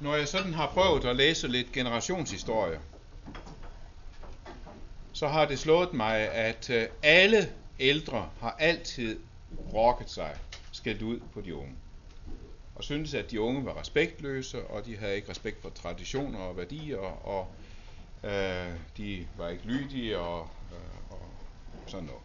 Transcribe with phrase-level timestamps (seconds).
[0.00, 2.80] når jeg sådan har prøvet at læse lidt generationshistorie,
[5.12, 9.20] så har det slået mig, at øh, alle ældre har altid
[9.72, 10.36] rokket sig,
[10.72, 11.74] skældt ud på de unge.
[12.74, 16.56] Og syntes, at de unge var respektløse, og de havde ikke respekt for traditioner og
[16.56, 17.48] værdier, og
[18.24, 21.28] øh, de var ikke lydige og, øh, og
[21.86, 22.22] sådan noget.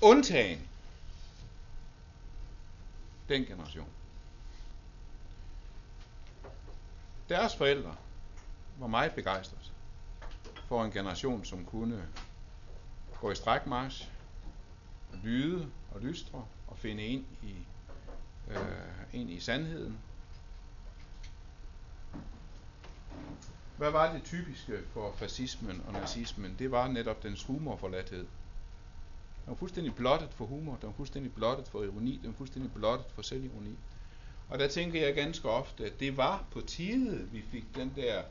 [0.00, 0.68] Undtagen
[3.28, 3.88] den generation.
[7.28, 7.96] Deres forældre
[8.78, 9.72] var meget begejstret
[10.68, 12.08] for en generation, som kunne
[13.20, 14.08] gå i strækmarsch,
[15.22, 17.54] lyde og lystre og finde ind i,
[18.48, 18.58] øh,
[19.12, 19.98] ind i sandheden.
[23.76, 26.56] Hvad var det typiske for fascismen og nazismen?
[26.58, 28.18] Det var netop dens humorforladthed.
[28.18, 32.72] Den var fuldstændig blottet for humor, den var fuldstændig blottet for ironi, den var fuldstændig
[32.72, 33.78] blottet for selvironi.
[34.48, 38.22] Og der tænker jeg ganske ofte, at det var på tide, vi fik den der,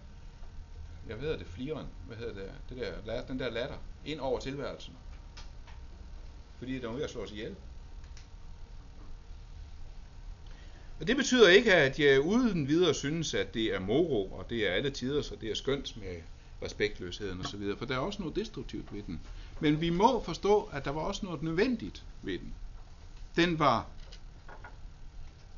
[1.07, 4.94] jeg ved det, fliren, hvad hedder det, det der, den der latter, ind over tilværelsen.
[6.57, 7.55] Fordi der var ved at slå os ihjel.
[10.99, 14.68] Og det betyder ikke, at jeg uden videre synes, at det er moro, og det
[14.68, 16.22] er alle tider, så det er skønt med
[16.63, 19.22] respektløsheden osv., for der er også noget destruktivt ved den.
[19.60, 22.54] Men vi må forstå, at der var også noget nødvendigt ved den.
[23.35, 23.90] Den var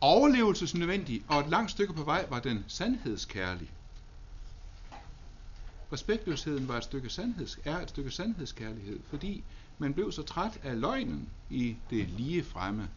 [0.01, 3.71] overlevelsesnødvendig, og et langt stykke på vej var den sandhedskærlig.
[5.93, 9.43] Respektløsheden var et stykke sandheds, er et stykke sandhedskærlighed, fordi
[9.77, 12.89] man blev så træt af løgnen i det lige fremme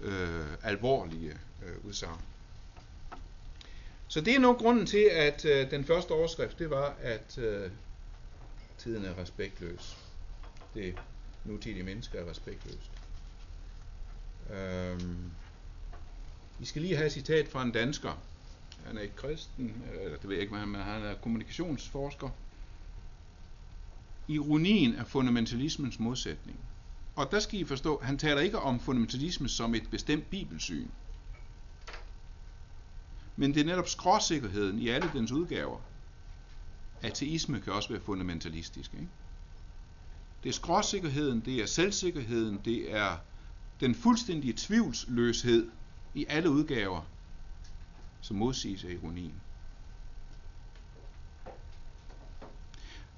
[0.00, 2.20] øh, alvorlige øh, udsagn.
[4.08, 7.70] Så det er nok grunden til, at øh, den første overskrift, det var, at øh,
[8.78, 9.96] tiden er respektløs.
[10.74, 10.94] Det
[11.44, 12.90] nutidige menneske er respektløst.
[14.50, 15.30] Øhm,
[16.58, 18.18] vi skal lige have et citat fra en dansker.
[18.86, 22.28] Han er ikke kristen, øh, eller det ved jeg ikke, men han er kommunikationsforsker.
[24.28, 26.58] Ironien er fundamentalismens modsætning.
[27.16, 30.88] Og der skal I forstå, han taler ikke om fundamentalisme som et bestemt bibelsyn.
[33.36, 35.80] Men det er netop skråsikkerheden i alle dens udgaver.
[37.02, 38.94] Ateisme kan også være fundamentalistisk.
[38.94, 39.08] Ikke?
[40.42, 43.16] Det er skråsikkerheden, det er selvsikkerheden, det er
[43.80, 45.70] den fuldstændige tvivlsløshed
[46.14, 47.02] i alle udgaver,
[48.20, 49.34] som modsiges af ironien.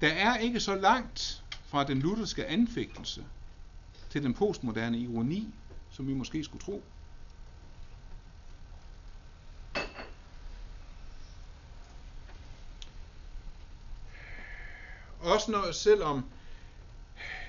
[0.01, 3.25] Der er ikke så langt fra den lutherske anfægtelse
[4.09, 5.53] til den postmoderne ironi,
[5.91, 6.83] som vi måske skulle tro.
[15.19, 16.25] Også når, selvom,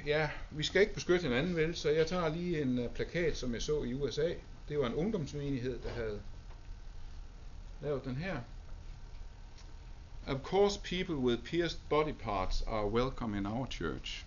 [0.06, 3.54] ja, vi skal ikke beskytte hinanden vel, så jeg tager lige en øh, plakat, som
[3.54, 4.32] jeg så i USA.
[4.72, 6.20] Det var en ungdomsmenighed, der havde
[7.82, 8.40] lavet den her.
[10.26, 14.26] Of course, people with pierced body parts are welcome in our church.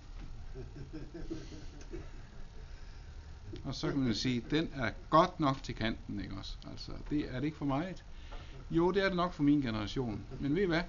[3.63, 6.57] Og så kan man sige, den er godt nok til kanten, ikke også?
[6.71, 7.95] Altså, det er det ikke for mig.
[8.71, 10.25] Jo, det er det nok for min generation.
[10.39, 10.83] Men ved I hvad?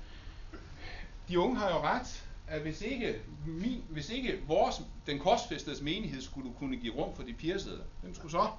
[1.28, 6.20] De unge har jo ret, at hvis ikke, min, hvis ikke vores, den korsfæstedes menighed
[6.22, 8.50] skulle kunne give rum for de piercede, hvem skulle så?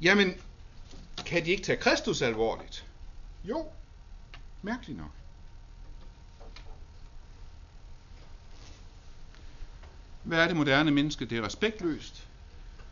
[0.00, 0.40] Jamen,
[1.26, 2.86] kan de ikke tage Kristus alvorligt?
[3.44, 3.66] Jo,
[4.62, 5.10] mærkeligt nok.
[10.22, 11.24] Hvad er det moderne menneske?
[11.24, 12.26] Det er respektløst.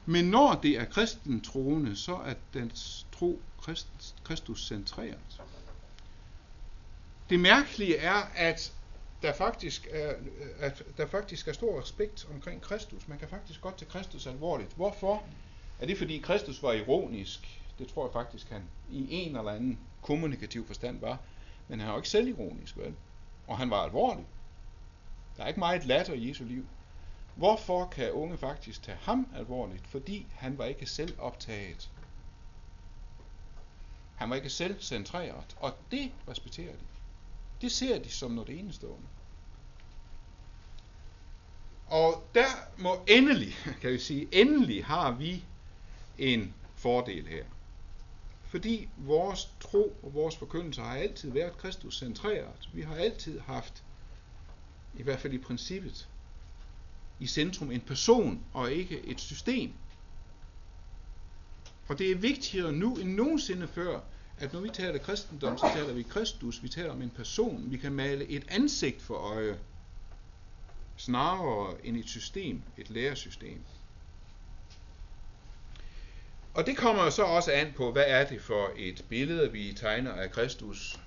[0.06, 3.42] Men når det er kristen troende, så er dens tro
[4.24, 5.42] Kristus centreret.
[7.30, 8.72] Det mærkelige er, at
[9.22, 10.14] der faktisk er,
[10.58, 13.08] at der faktisk er stor respekt omkring Kristus.
[13.08, 14.72] Man kan faktisk godt tage Kristus alvorligt.
[14.76, 15.28] Hvorfor?
[15.84, 17.60] Er det fordi Kristus var ironisk?
[17.78, 21.18] Det tror jeg faktisk, han i en eller anden kommunikativ forstand var.
[21.68, 22.94] Men han var ikke selv ironisk, vel?
[23.46, 24.24] Og han var alvorlig.
[25.36, 26.66] Der er ikke meget latter i Jesu liv.
[27.34, 29.86] Hvorfor kan unge faktisk tage ham alvorligt?
[29.86, 31.90] Fordi han var ikke selv optaget.
[34.16, 36.86] Han var ikke selv centreret, og det respekterer de.
[37.60, 39.06] Det ser de som noget enestående.
[41.86, 42.46] Og der
[42.78, 45.44] må endelig, kan vi sige, endelig har vi
[46.18, 47.44] en fordel her.
[48.42, 52.68] Fordi vores tro og vores forkyndelse har altid været Kristus centreret.
[52.74, 53.84] Vi har altid haft,
[54.94, 56.08] i hvert fald i princippet,
[57.20, 59.72] i centrum en person og ikke et system.
[61.88, 64.00] Og det er vigtigere nu end nogensinde før,
[64.38, 67.76] at når vi taler kristendom, så taler vi Kristus, vi taler om en person, vi
[67.76, 69.58] kan male et ansigt for øje,
[70.96, 73.64] snarere end et system, et læresystem.
[76.54, 79.72] Og det kommer jo så også an på, hvad er det for et billede, vi
[79.76, 81.00] tegner af Kristus.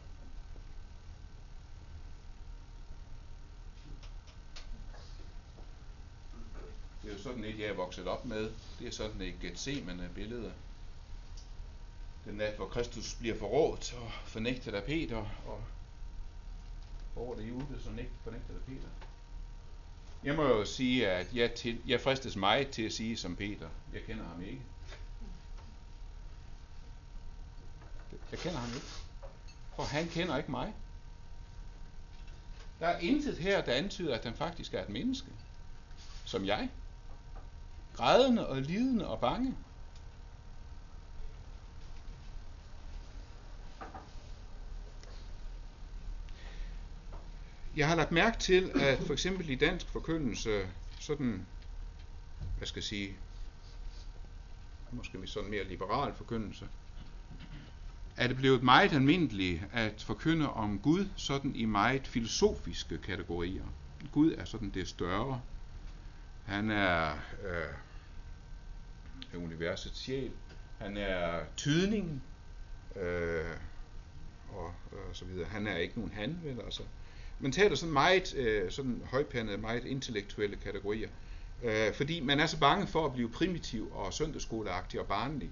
[7.04, 8.52] Det er jo sådan et, jeg er vokset op med.
[8.80, 10.54] Det er sådan et Gethsemane billede.
[12.26, 15.64] Den nat, hvor Kristus bliver forrådt og fornægtet af Peter, og
[17.14, 17.90] hvor det jude, så
[18.24, 18.88] fornægtet af Peter.
[20.24, 23.70] Jeg må jo sige, at jeg, til, jeg fristes meget til at sige som Peter,
[23.94, 24.62] jeg kender ham ikke.
[28.32, 28.88] Jeg kender ham ikke.
[29.76, 30.74] For han kender ikke mig.
[32.80, 35.28] Der er intet her, der antyder, at han faktisk er et menneske.
[36.26, 36.70] Som jeg.
[37.96, 39.56] Grædende og lidende og bange.
[47.76, 51.48] Jeg har lagt mærke til, at for eksempel i dansk forkyndelse, sådan,
[52.58, 53.18] hvad skal jeg sige,
[54.92, 56.70] måske sådan mere liberal forkyndelse,
[58.18, 63.64] er det blevet meget almindeligt at forkynde om Gud sådan i meget filosofiske kategorier.
[64.12, 65.42] Gud er sådan det større.
[66.46, 67.12] Han er
[67.44, 70.32] øh, universets sjæl.
[70.80, 72.22] Han er tydningen.
[72.96, 73.46] Øh,
[74.50, 75.48] og, og så videre.
[75.48, 76.84] Han er ikke nogen han, vel altså.
[77.40, 81.10] Man taler sådan meget øh, sådan højpandede, meget intellektuelle kategorier.
[81.64, 85.52] Øh, fordi man er så bange for at blive primitiv og søndagsskoleagtig og barnlig.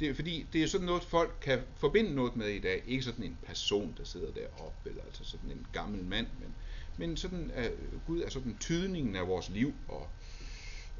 [0.00, 2.82] Det er fordi, det er sådan noget, folk kan forbinde noget med i dag.
[2.86, 6.54] Ikke sådan en person, der sidder deroppe, eller altså sådan en gammel mand, men,
[6.96, 7.72] men sådan, at
[8.06, 10.08] Gud er sådan tydningen af vores liv, og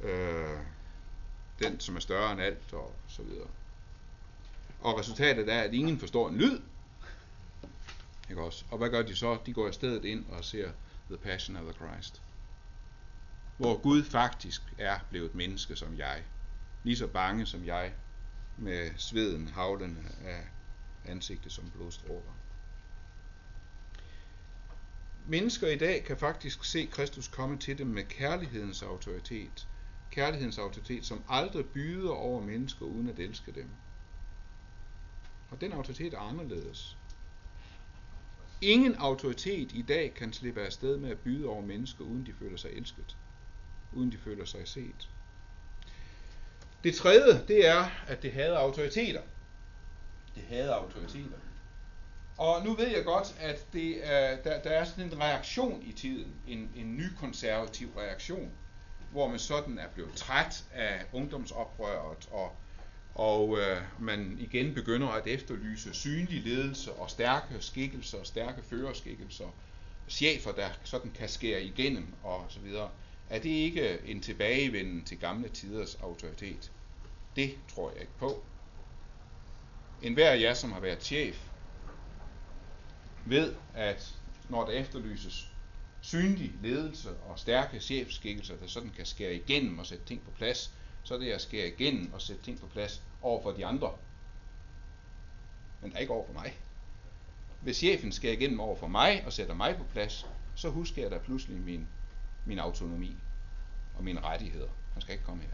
[0.03, 0.59] øh,
[1.59, 3.49] den, som er større end alt, og så videre.
[4.81, 6.61] Og resultatet er, at ingen forstår en lyd.
[8.31, 8.65] Ikke også?
[8.71, 9.39] Og hvad gør de så?
[9.47, 10.71] De går i stedet ind og ser
[11.09, 12.23] The Passion of the Christ.
[13.57, 16.23] Hvor Gud faktisk er blevet menneske som jeg.
[16.85, 17.93] Lige så bange som jeg,
[18.61, 20.49] med sveden havlende af
[21.05, 22.33] ansigtet som blodstråler.
[25.27, 29.69] Mennesker i dag kan faktisk se Kristus komme til dem med kærlighedens autoritet.
[30.11, 33.71] Kærlighedens autoritet, som aldrig byder over mennesker uden at elske dem.
[35.51, 36.99] Og den autoritet er anderledes.
[38.61, 42.57] Ingen autoritet i dag kan slippe afsted med at byde over mennesker, uden de føler
[42.57, 43.17] sig elsket.
[43.93, 45.11] Uden de føler sig set.
[46.85, 49.21] Det tredje, det er, at det havde autoriteter.
[50.35, 51.39] Det havde autoriteter.
[52.37, 55.93] Og nu ved jeg godt, at det er, der, der er sådan en reaktion i
[55.93, 58.53] tiden, en, en ny konservativ reaktion,
[59.11, 62.53] hvor man sådan er blevet træt af ungdomsoprøret, og,
[63.15, 69.57] og øh, man igen begynder at efterlyse synlig ledelse og stærke skikkelser, stærke førerskikkelser,
[70.09, 72.91] chefer, der sådan kan skære igennem og så videre.
[73.31, 76.71] Er det ikke en tilbagevenden til gamle tiders autoritet?
[77.37, 78.45] Det tror jeg ikke på.
[80.03, 81.49] En hver af jer, som har været chef,
[83.27, 84.15] ved, at
[84.49, 85.53] når der efterlyses
[86.01, 90.75] synlig ledelse og stærke chefskikkelser, der sådan kan skære igennem og sætte ting på plads,
[91.03, 93.95] så er det at skære igennem og sætte ting på plads over for de andre.
[95.81, 96.59] Men der er ikke over for mig.
[97.61, 101.11] Hvis chefen skærer igennem over for mig og sætter mig på plads, så husker jeg
[101.11, 101.89] da pludselig min,
[102.45, 103.17] min autonomi
[103.95, 104.69] og mine rettigheder.
[104.93, 105.51] Han skal ikke komme her.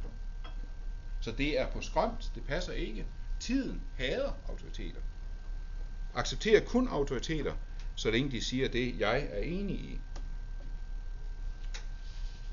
[1.21, 3.07] Så det er på skrømt, det passer ikke.
[3.41, 5.01] Tiden hader autoriteter.
[6.15, 7.55] Accepterer kun autoriteter,
[7.95, 10.01] så længe de siger det, jeg er enig i.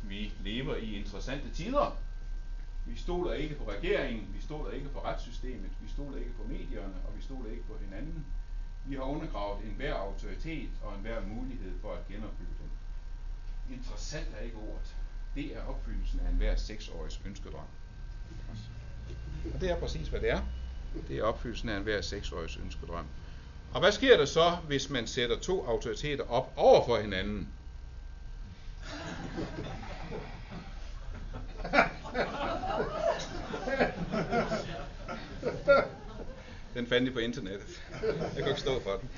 [0.04, 1.98] Vi lever i interessante tider.
[2.86, 6.94] Vi stoler ikke på regeringen, vi stoler ikke på retssystemet, vi stoler ikke på medierne,
[7.08, 8.26] og vi stoler ikke på hinanden.
[8.86, 12.63] Vi har undergravet enhver autoritet og enhver mulighed for at genopbygge.
[13.74, 14.96] Interessant er ikke ordet.
[15.36, 17.68] Det er opfyldelsen af enhver seksårigs ønskedrøm.
[19.54, 20.42] Og det er præcis, hvad det er.
[21.08, 23.06] Det er opfyldelsen af enhver seksårigs ønskedrøm.
[23.72, 27.54] Og hvad sker der så, hvis man sætter to autoriteter op over for hinanden?
[36.74, 37.82] Den fandt de på internettet.
[38.02, 39.10] Jeg kan ikke stå for den.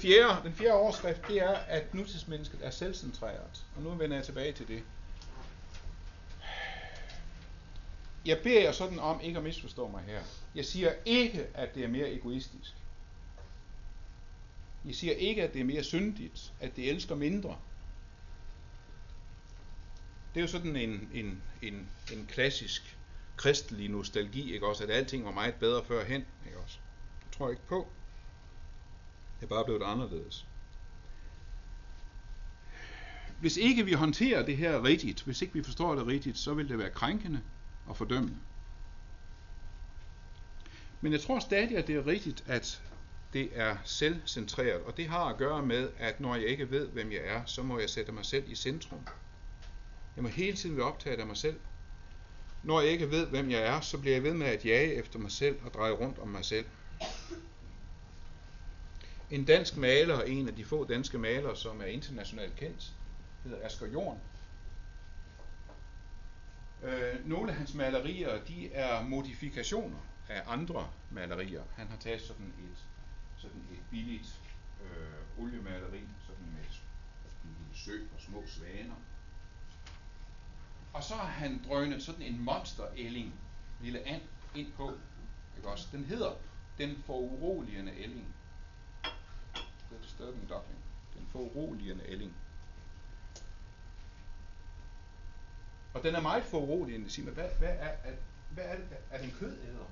[0.00, 3.64] Fjerde, den fjerde overskrift, det er, at nutidsmennesket er selvcentreret.
[3.76, 4.82] Og nu vender jeg tilbage til det.
[8.24, 10.22] Jeg beder jer sådan om ikke at misforstå mig her.
[10.54, 12.74] Jeg siger ikke, at det er mere egoistisk.
[14.84, 17.58] Jeg siger ikke, at det er mere syndigt, at det elsker mindre.
[20.34, 22.98] Det er jo sådan en, en, en, en klassisk
[23.36, 24.84] kristelig nostalgi, ikke også?
[24.84, 26.78] At alting var meget bedre førhen, ikke også?
[27.24, 27.92] Det tror jeg ikke på.
[29.40, 30.46] Det er bare blevet anderledes.
[33.40, 36.68] Hvis ikke vi håndterer det her rigtigt, hvis ikke vi forstår det rigtigt, så vil
[36.68, 37.42] det være krænkende
[37.86, 38.36] og fordømmende.
[41.00, 42.82] Men jeg tror stadig, at det er rigtigt, at
[43.32, 47.12] det er selvcentreret, og det har at gøre med, at når jeg ikke ved, hvem
[47.12, 49.06] jeg er, så må jeg sætte mig selv i centrum.
[50.16, 51.60] Jeg må hele tiden være optaget af mig selv.
[52.62, 55.18] Når jeg ikke ved, hvem jeg er, så bliver jeg ved med at jage efter
[55.18, 56.66] mig selv og dreje rundt om mig selv.
[59.30, 62.92] En dansk maler, en af de få danske malere, som er internationalt kendt,
[63.44, 64.18] hedder Asger Jorn.
[66.82, 71.62] Øh, nogle af hans malerier, de er modifikationer af andre malerier.
[71.76, 72.86] Han har taget sådan et,
[73.36, 74.40] sådan et billigt
[74.84, 76.64] øh, oliemaleri, sådan med
[77.44, 78.94] en lille sø og små svaner.
[80.92, 83.34] Og så har han drønet sådan en monster-ælling,
[83.80, 84.22] lille and,
[84.54, 84.92] ind på.
[85.56, 85.88] Ikke også?
[85.92, 86.32] Den hedder
[86.78, 88.34] Den foruroligende ælling.
[89.90, 90.78] The Disturbing Duckling.
[91.14, 92.34] Den foruroligende ælling.
[95.94, 97.10] Og den er meget foruroligende.
[97.10, 98.14] Sig mig, hvad, hvad, er, er,
[98.50, 98.86] hvad er det?
[99.10, 99.90] Er den kødæder?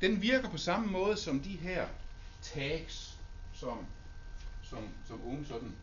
[0.00, 1.88] Den virker på samme måde som de her
[2.42, 3.18] tags,
[3.52, 3.86] som,
[4.62, 5.76] som, som unge sådan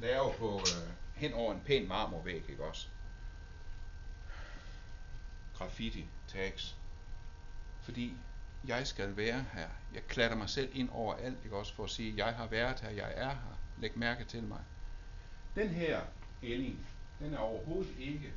[0.00, 2.88] laver på øh, hen over en pæn marmorvæg, ikke også?
[5.62, 6.76] Graffiti tags.
[7.82, 8.16] Fordi
[8.66, 9.68] jeg skal være her.
[9.94, 12.80] Jeg klatter mig selv ind over alt, ikke også, for at sige, jeg har været
[12.80, 13.58] her, jeg er her.
[13.78, 14.60] Læg mærke til mig.
[15.54, 16.00] Den her
[16.42, 16.86] ælling,
[17.18, 18.32] den er overhovedet ikke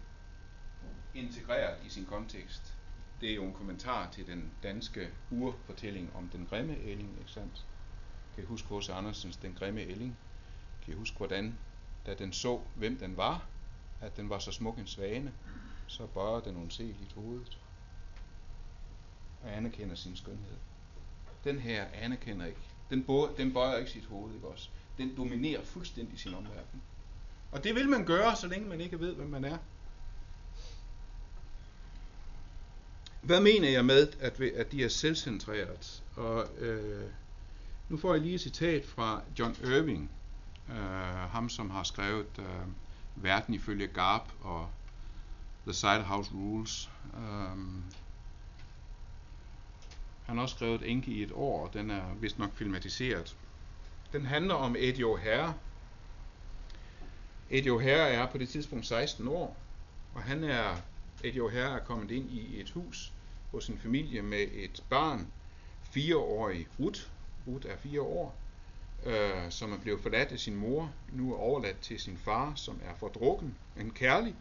[1.13, 2.73] integreret i sin kontekst.
[3.21, 7.65] Det er jo en kommentar til den danske urfortælling om den grimme ælling, ikke sandt?
[8.35, 10.17] Kan I huske hos Andersens Den grimme ælling?
[10.81, 11.57] Kan I huske, hvordan,
[12.05, 13.45] da den så, hvem den var,
[14.01, 15.33] at den var så smuk en svane,
[15.87, 17.57] så bøjer den undseligt hovedet
[19.43, 20.57] og anerkender sin skønhed.
[21.43, 22.59] Den her anerkender ikke.
[22.89, 24.69] Den, bøjer, den bøjer ikke sit hoved, ikke også?
[24.97, 26.81] Den dominerer fuldstændig sin omverden.
[27.51, 29.57] Og det vil man gøre, så længe man ikke ved, hvem man er.
[33.21, 36.03] Hvad mener jeg med, at, at de er selvcentreret?
[36.15, 37.09] Og øh,
[37.89, 40.11] nu får jeg lige et citat fra John Irving,
[40.69, 40.75] øh,
[41.29, 42.45] ham som har skrevet øh,
[43.15, 44.69] Verden ifølge Garp og
[45.67, 46.89] The House Rules.
[47.13, 47.83] Um,
[50.25, 53.35] han har også skrevet Enke i et år, og den er vist nok filmatiseret.
[54.11, 55.51] Den handler om Eddie O'Hare.
[57.49, 59.57] Eddie O'Hare er på det tidspunkt 16 år,
[60.15, 60.75] og han er,
[61.23, 63.13] Eddie O'Hare er kommet ind i et hus
[63.51, 65.27] hos sin familie med et barn,
[65.83, 67.01] fireårig Ruth.
[67.47, 68.35] Ruth er fire år,
[69.05, 72.79] øh, som er blevet forladt af sin mor, nu er overladt til sin far, som
[72.83, 74.35] er fordrukken, en kærlig,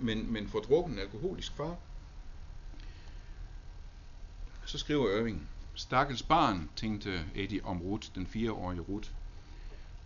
[0.00, 1.76] men, men fordrukken alkoholisk far.
[4.66, 9.10] Så skriver Irving, Stakkels barn, tænkte Eddie om Ruth, den fireårige Ruth,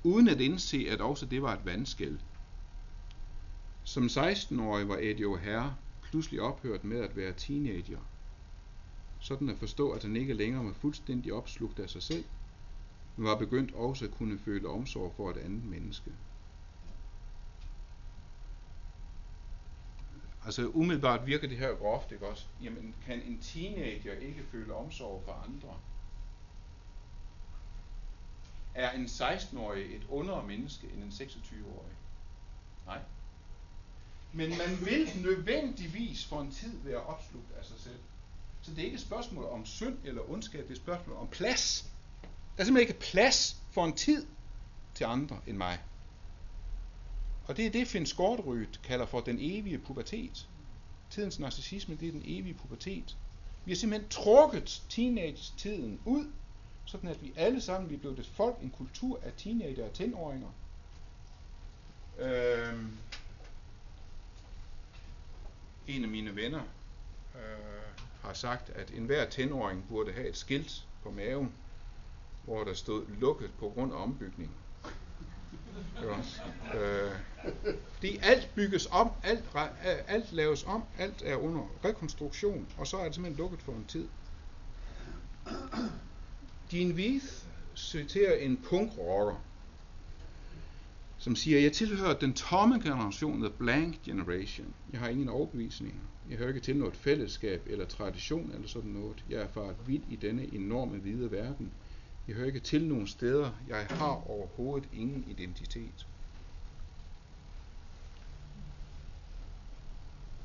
[0.04, 2.18] uden at indse, at også det var et vandskæld.
[3.84, 5.70] Som 16-årig var Eddie O'Hare
[6.02, 7.98] pludselig ophørt med at være teenager.
[9.20, 12.24] Sådan at forstå, at han ikke længere var fuldstændig opslugt af sig selv,
[13.16, 16.10] men var begyndt også at kunne føle omsorg for et andet menneske.
[20.44, 22.44] Altså umiddelbart virker det her groft, ikke også?
[22.62, 25.80] Jamen, kan en teenager ikke føle omsorg for andre?
[28.74, 31.92] Er en 16-årig et undere menneske end en 26-årig?
[32.86, 32.98] Nej.
[34.32, 37.98] Men man vil nødvendigvis for en tid være opslugt af sig selv.
[38.62, 41.28] Så det er ikke et spørgsmål om synd eller ondskab, det er et spørgsmål om
[41.28, 41.90] plads.
[42.22, 44.26] Der er simpelthen ikke plads for en tid
[44.94, 45.78] til andre end mig.
[47.48, 50.48] Og det er det, Finn Skårderødt kalder for den evige pubertet.
[51.10, 53.16] Tidens narcissisme, det er den evige pubertet.
[53.64, 56.32] Vi har simpelthen trukket teenage-tiden ud,
[56.84, 59.94] sådan at vi alle sammen vi er blevet et folk, en kultur af teenager og
[59.94, 60.48] tenåringer.
[62.18, 62.90] Øhm,
[65.88, 66.62] en af mine venner
[67.34, 71.52] øh, har sagt, at enhver tenåring burde have et skilt på maven,
[72.44, 74.50] hvor der stod lukket på grund af ombygning.
[76.74, 77.12] Øh,
[78.02, 82.96] det alt bygges om, alt, øh, alt laves om, alt er under rekonstruktion, og så
[82.96, 84.08] er det simpelthen lukket for en tid.
[86.70, 87.26] Din Vith
[87.76, 89.44] citerer en punkrocker,
[91.18, 94.74] som siger, jeg tilhører den tomme generation, the blank generation.
[94.92, 96.00] Jeg har ingen overbevisninger.
[96.30, 99.24] Jeg hører ikke til noget fællesskab eller tradition eller sådan noget.
[99.30, 101.72] Jeg er faret vidt i denne enorme hvide verden.
[102.28, 103.52] Jeg hører ikke til nogen steder.
[103.68, 106.06] Jeg har overhovedet ingen identitet.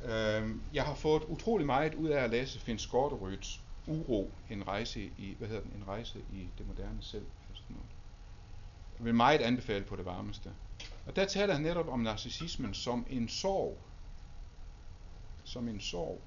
[0.03, 5.11] Øhm, jeg har fået utrolig meget ud af at læse Finn Skårderøds Uro, en rejse
[5.17, 7.25] i, hvad hedder den, en rejse i det moderne selv.
[7.53, 7.89] Sådan noget.
[8.97, 10.53] Jeg vil meget anbefale på det varmeste.
[11.05, 13.77] Og der taler han netop om narcissismen som en sorg.
[15.43, 16.21] Som en sorg.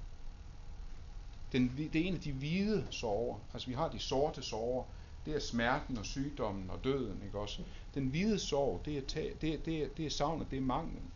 [1.51, 3.39] Den, det er en af de hvide sorger.
[3.53, 4.83] Altså vi har de sorte sorger.
[5.27, 7.61] Det er smerten og sygdommen og døden, ikke også?
[7.95, 10.61] Den hvide sorg, det er, ta- det er, det er, det er savnet, det er
[10.61, 11.11] manglen.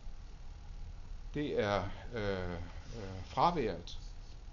[1.34, 2.58] Det er øh, øh,
[3.26, 3.98] fraværet.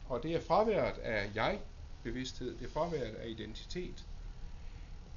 [0.09, 4.03] Og det er fraværet af jeg-bevidsthed, det er fraværet af identitet.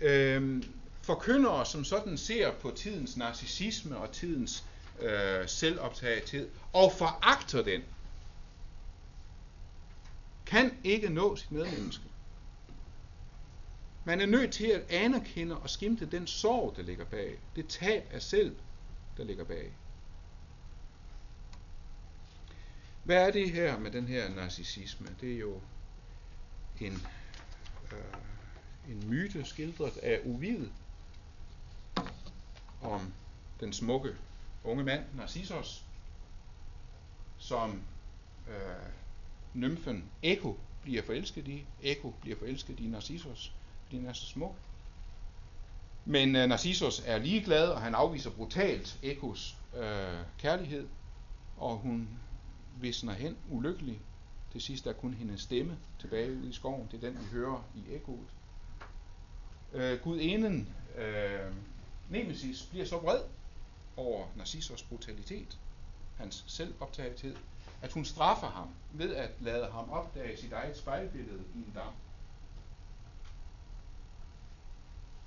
[0.01, 0.63] Øh,
[1.03, 4.65] forkyndere, som sådan ser på tidens narcissisme og tidens
[5.01, 7.83] øh, selvoptagethed, og foragter den,
[10.47, 12.12] kan ikke nå sit medmenneske.
[14.05, 17.39] Man er nødt til at anerkende og skimte den sorg, der ligger bag.
[17.57, 18.57] Det tab af selv,
[19.17, 19.73] der ligger bag.
[23.05, 25.09] Hvad er det her med den her narcissisme?
[25.21, 25.61] Det er jo
[26.81, 26.93] en,
[27.93, 30.67] øh, en myte skildret af Ovid
[32.83, 33.13] om
[33.61, 34.17] den smukke
[34.65, 35.85] unge mand Narcissus,
[37.39, 37.83] som
[38.49, 38.93] øh,
[39.55, 41.67] nymfen Eko bliver forelsket i.
[41.83, 43.53] Eko bliver forelsket i Narcissus,
[43.93, 44.55] fordi den er så smuk.
[46.05, 50.87] Men øh, Narcissus er ligeglad, og han afviser brutalt Ekos øh, kærlighed,
[51.57, 52.09] og hun
[52.81, 54.01] visner hen ulykkelig.
[54.53, 56.89] Til sidst er kun hendes stemme tilbage ude i skoven.
[56.93, 58.29] Det er den, vi hører i ekkoet.
[59.73, 60.69] Øh, Gudinden
[60.99, 61.53] øh,
[62.11, 63.21] Nemesis bliver så vred
[63.97, 65.59] over Narcissus brutalitet,
[66.19, 67.37] hans selvoptagethed,
[67.83, 71.93] at hun straffer ham ved at lade ham opdage sit eget spejlbillede i en dam.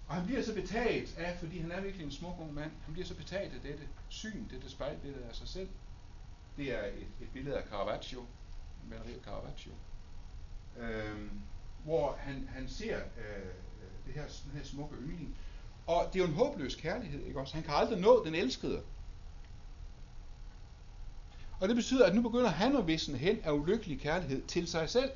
[0.08, 2.94] Og han bliver så betaget af, fordi han er virkelig en smuk ung mand, han
[2.94, 5.70] bliver så betaget af dette syn, dette spejlbillede af sig selv.
[6.58, 8.26] Det er et, et billede af Caravaggio,
[8.90, 9.72] maleri af Caravaggio,
[10.79, 11.32] øh,
[11.84, 13.53] hvor han, han ser øh,
[14.06, 15.38] det her, den her smukke yndling.
[15.88, 17.53] Og det er jo en håbløs kærlighed, ikke også?
[17.53, 18.84] Han kan aldrig nå den elskede.
[21.60, 24.90] Og det betyder, at nu begynder han at visne hen af ulykkelig kærlighed til sig
[24.90, 25.12] selv.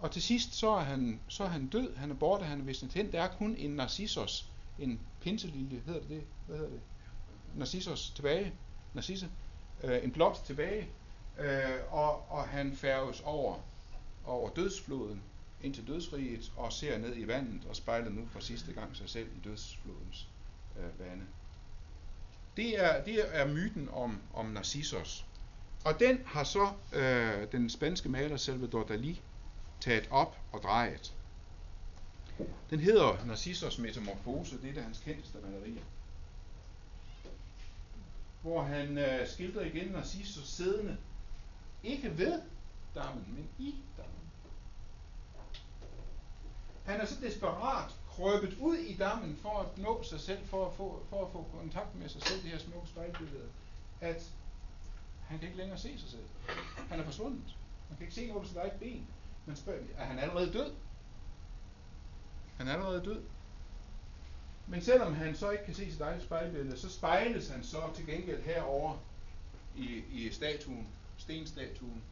[0.00, 2.64] Og til sidst så er han, så er han død, han er borte, han er
[2.64, 3.12] visnet hen.
[3.12, 6.22] Der er kun en narcissus, en pinselilje, hedder det det?
[6.46, 6.80] Hvad hedder det?
[7.54, 8.52] Narcissus tilbage,
[8.94, 9.28] narcisse,
[9.84, 10.88] øh, en blot tilbage,
[11.38, 13.56] øh, og, og han færges over,
[14.24, 15.22] over dødsfloden
[15.62, 19.08] ind til dødsriget og ser ned i vandet og spejler nu for sidste gang sig
[19.08, 20.28] selv i dødsflodens
[20.78, 21.24] øh, vande.
[22.56, 25.24] Det er, det er myten om, om Narcissus.
[25.84, 29.16] Og den har så øh, den spanske maler Salvador Dalí
[29.80, 31.14] taget op og drejet.
[32.70, 35.82] Den hedder Narcissus Metamorfose, det er hans kendteste malerier.
[38.42, 40.96] Hvor han øh, skildrer igen Narcissus siddende,
[41.82, 42.42] ikke ved
[42.94, 44.14] dammen, men i dammen.
[46.84, 50.74] Han er så desperat krøbet ud i dammen for at nå sig selv, for at
[50.74, 53.48] få, for at få kontakt med sig selv, det her smukke spejlbillede,
[54.00, 54.32] at
[55.26, 56.28] han kan ikke længere se sig selv.
[56.88, 57.56] Han er forsvundet.
[57.88, 59.06] Man kan ikke se hvor på sit eget ben.
[59.48, 60.74] Men spørg, er han allerede død?
[62.56, 63.22] Han er allerede død.
[64.66, 68.06] Men selvom han så ikke kan se sit eget spejlbillede, så spejles han så til
[68.06, 68.98] gengæld herover
[69.76, 72.02] i, i statuen, stenstatuen.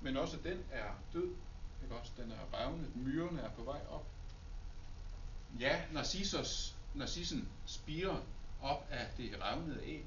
[0.00, 1.34] Men også den er død.
[1.82, 2.12] Ikke også?
[2.16, 4.06] Den er revnet, myrerne er på vej op.
[5.60, 8.16] Ja, Narcissus, Narcissen spirer
[8.62, 10.06] op af det revnede æg.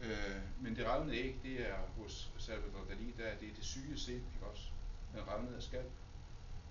[0.00, 3.98] Øh, men det revnede æg, det er hos Salvador Dalí, der er det det syge
[3.98, 4.62] sind, ikke også?
[5.14, 5.84] Den revnede skal.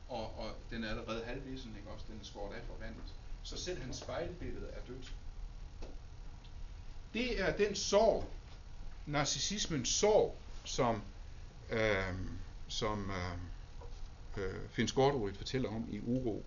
[0.10, 2.06] Og, og den er allerede halvvissen, ikke også?
[2.10, 3.14] Den er skåret af for vandet.
[3.44, 5.14] Så selv hans spejlbillede er dødt.
[7.14, 8.30] Det er den sorg,
[9.06, 11.02] narcissismens sorg, som,
[11.70, 12.16] øh,
[12.68, 16.46] som øh, øh, Finn Skårderud fortæller om i Uro.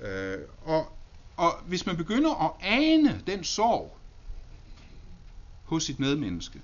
[0.00, 0.97] Øh, og,
[1.38, 3.98] og hvis man begynder at ane den sorg
[5.64, 6.62] hos sit medmenneske,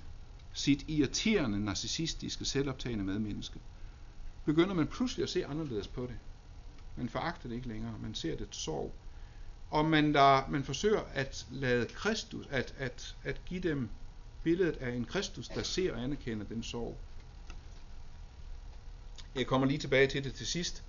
[0.53, 3.59] sit irriterende, narcissistiske, selvoptagende medmenneske,
[4.45, 6.15] begynder man pludselig at se anderledes på det.
[6.95, 8.93] Man foragter det ikke længere, man ser det sorg.
[9.69, 13.89] Og man, der, man forsøger at lade Kristus, at, at, at give dem
[14.43, 16.97] billedet af en Kristus, der ser og anerkender den sorg.
[19.35, 20.83] Jeg kommer lige tilbage til det til sidst.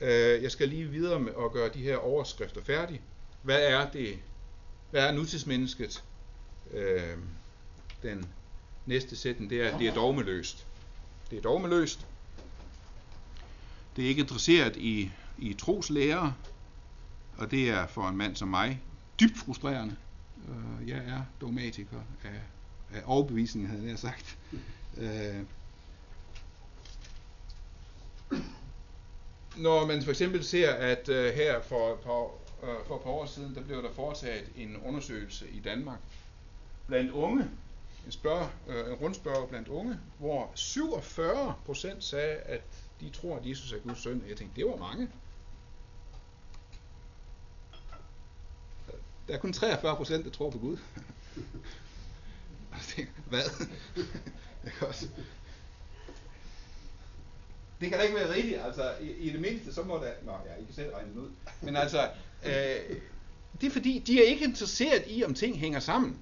[0.00, 3.00] Øh, jeg skal lige videre med at gøre de her overskrifter færdige.
[3.42, 4.18] Hvad er det?
[4.90, 6.04] Hvad er nutidsmennesket?
[6.70, 7.16] Øh,
[8.02, 8.26] den
[8.86, 10.66] næste sætning, det er, det er dogmeløst.
[11.30, 12.06] Det er dogmeløst.
[13.96, 16.32] Det er ikke interesseret i, i troslærer,
[17.38, 18.82] og det er for en mand som mig
[19.20, 19.96] dybt frustrerende.
[20.48, 22.40] Øh, jeg er dogmatiker af,
[22.92, 24.38] af overbevisning, havde jeg sagt.
[24.96, 25.42] Øh,
[29.56, 33.26] når man for eksempel ser, at øh, her for, par øh, for et par år
[33.26, 35.98] siden, der blev der foretaget en undersøgelse i Danmark
[36.86, 37.50] blandt unge,
[38.06, 42.62] en, spørg, øh, en rundspørg blandt unge, hvor 47 procent sagde, at
[43.00, 44.24] de tror, at Jesus er Guds søn.
[44.28, 45.08] Jeg tænkte, det var mange.
[49.28, 50.76] Der er kun 43 procent, der tror på Gud.
[53.30, 53.66] Hvad?
[57.80, 58.60] det kan da ikke være rigtigt.
[58.60, 60.12] Altså, i, i det mindste, så må der...
[60.22, 61.30] Nå, ja, I kan selv regne ud.
[61.60, 62.10] Men altså,
[62.44, 62.96] øh,
[63.60, 66.18] det er fordi, de er ikke interesseret i, om ting hænger sammen.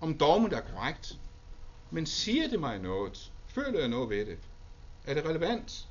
[0.00, 1.18] Om dogmet er korrekt.
[1.90, 3.32] Men siger det mig noget?
[3.46, 4.38] Føler jeg noget ved det?
[5.06, 5.88] Er det relevant?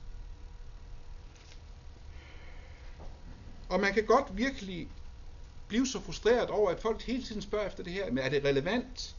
[3.70, 4.90] Og man kan godt virkelig
[5.68, 8.44] blive så frustreret over, at folk hele tiden spørger efter det her, men er det
[8.44, 9.16] relevant?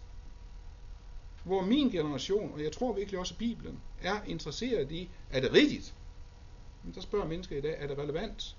[1.49, 5.95] Hvor min generation, og jeg tror virkelig også Bibelen, er interesseret i, er det rigtigt?
[6.83, 8.57] Men der spørger mennesker i dag, er det relevant?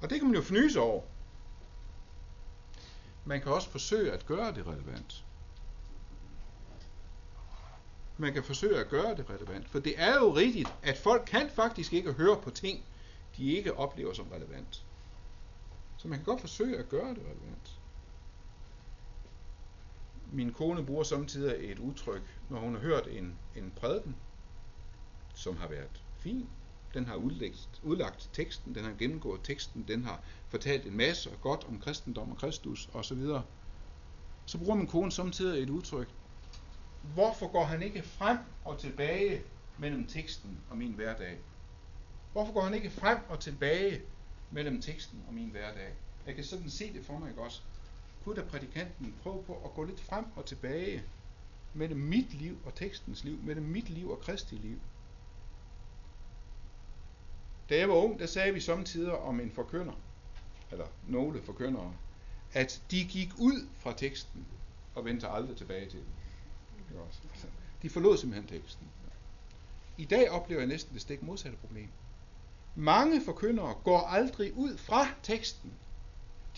[0.00, 1.02] Og det kan man jo fnyse over.
[3.24, 5.24] Man kan også forsøge at gøre det relevant.
[8.16, 9.68] Man kan forsøge at gøre det relevant.
[9.68, 12.84] For det er jo rigtigt, at folk kan faktisk ikke høre på ting,
[13.36, 14.84] de ikke oplever som relevant.
[15.96, 17.77] Så man kan godt forsøge at gøre det relevant
[20.32, 24.16] min kone bruger samtidig et udtryk, når hun har hørt en, en prædiken,
[25.34, 26.48] som har været fin.
[26.94, 31.64] Den har udlagt, udlagt teksten, den har gennemgået teksten, den har fortalt en masse godt
[31.64, 33.22] om kristendom og Kristus osv.
[34.46, 36.08] Så bruger min kone samtidig et udtryk.
[37.00, 39.42] Hvorfor går han ikke frem og tilbage
[39.78, 41.38] mellem teksten og min hverdag?
[42.32, 44.02] Hvorfor går han ikke frem og tilbage
[44.50, 45.94] mellem teksten og min hverdag?
[46.26, 47.62] Jeg kan sådan se det for mig, ikke også?
[48.28, 51.02] Kunne da prædikanten prøve på at gå lidt frem og tilbage
[51.74, 54.80] mellem mit liv og tekstens liv, mellem mit liv og Kristi liv.
[57.68, 59.92] Da jeg var ung, der sagde vi samtidig om en forkynder,
[60.70, 61.94] eller nogle forkyndere,
[62.52, 64.46] at de gik ud fra teksten
[64.94, 66.14] og vendte aldrig tilbage til den.
[67.06, 67.46] Altså,
[67.82, 68.90] de forlod simpelthen teksten.
[69.96, 71.88] I dag oplever jeg næsten det stik modsatte problem.
[72.74, 75.72] Mange forkyndere går aldrig ud fra teksten,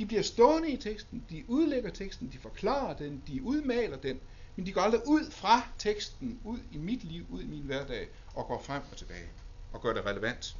[0.00, 4.20] de bliver stående i teksten, de udlægger teksten, de forklarer den, de udmaler den,
[4.56, 8.08] men de går aldrig ud fra teksten, ud i mit liv, ud i min hverdag,
[8.34, 9.28] og går frem og tilbage,
[9.72, 10.56] og gør det relevant.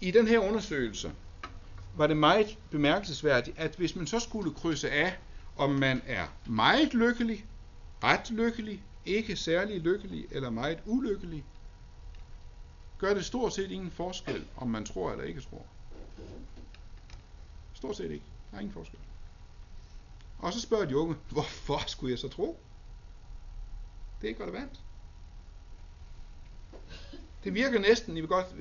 [0.00, 1.12] I den her undersøgelse
[1.96, 5.18] var det meget bemærkelsesværdigt, at hvis man så skulle krydse af,
[5.56, 7.44] om man er meget lykkelig,
[8.04, 11.44] ret lykkelig, ikke særlig lykkelig eller meget ulykkelig,
[13.00, 15.66] gør det stort set ingen forskel, om man tror eller ikke tror.
[17.74, 18.24] Stort set ikke.
[18.50, 18.98] Der er ingen forskel.
[20.38, 22.60] Og så spørger de unge, hvorfor skulle jeg så tro?
[24.20, 24.80] Det er ikke relevant.
[27.44, 28.58] Det virker næsten, I vil godt,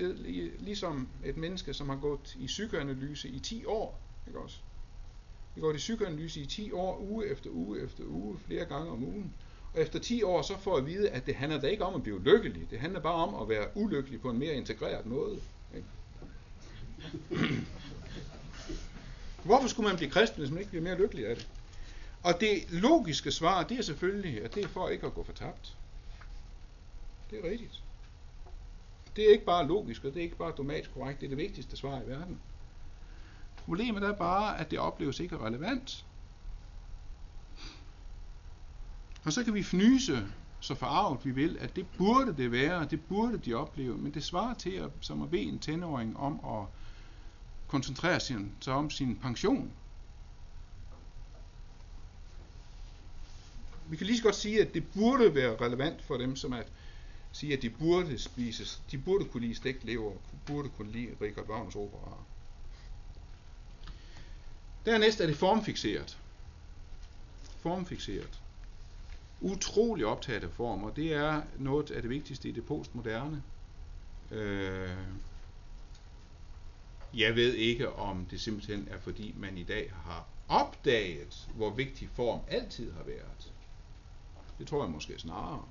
[0.62, 4.00] ligesom et menneske, som har gået i psykoanalyse i 10 år.
[4.28, 4.60] Ikke også?
[5.56, 9.04] Vi går i psykoanalyse i 10 år, uge efter uge efter uge, flere gange om
[9.04, 9.34] ugen.
[9.74, 11.96] Og efter 10 år så får jeg at vide, at det handler da ikke om
[11.96, 12.72] at blive lykkelig.
[12.72, 15.42] Det handler bare om at være ulykkelig på en mere integreret måde.
[15.76, 15.88] Ikke?
[19.44, 21.48] Hvorfor skulle man blive kristen, hvis man ikke bliver mere lykkelig af det?
[22.24, 25.78] Og det logiske svar, det er selvfølgelig, at det er for ikke at gå fortabt.
[27.32, 27.84] Det er rigtigt.
[29.16, 31.38] Det er ikke bare logisk, og det er ikke bare dogmatisk korrekt, det er det
[31.38, 32.40] vigtigste svar i verden.
[33.58, 36.06] Problemet er bare, at det opleves ikke relevant.
[39.24, 40.28] Og så kan vi fnyse
[40.60, 44.24] så forarvet vi vil, at det burde det være, det burde de opleve, men det
[44.24, 46.68] svarer til at, som at bede en tenåring om at
[47.68, 49.72] koncentrere sig om sin pension.
[53.90, 56.68] Vi kan lige så godt sige, at det burde være relevant for dem, som at
[57.32, 60.14] sige, at de burde spises, de burde kunne lide stegt lever,
[60.46, 62.24] burde kunne lide Richard Wagners opera.
[64.86, 66.18] Dernæst er det formfixeret.
[67.62, 68.40] Formfixeret
[69.42, 73.44] utrolig optaget af form, og det er noget af det vigtigste i det postmoderne.
[74.32, 74.98] Øh,
[77.14, 82.10] jeg ved ikke, om det simpelthen er fordi, man i dag har opdaget, hvor vigtig
[82.10, 83.54] form altid har været.
[84.60, 85.66] Det tror jeg måske snarere.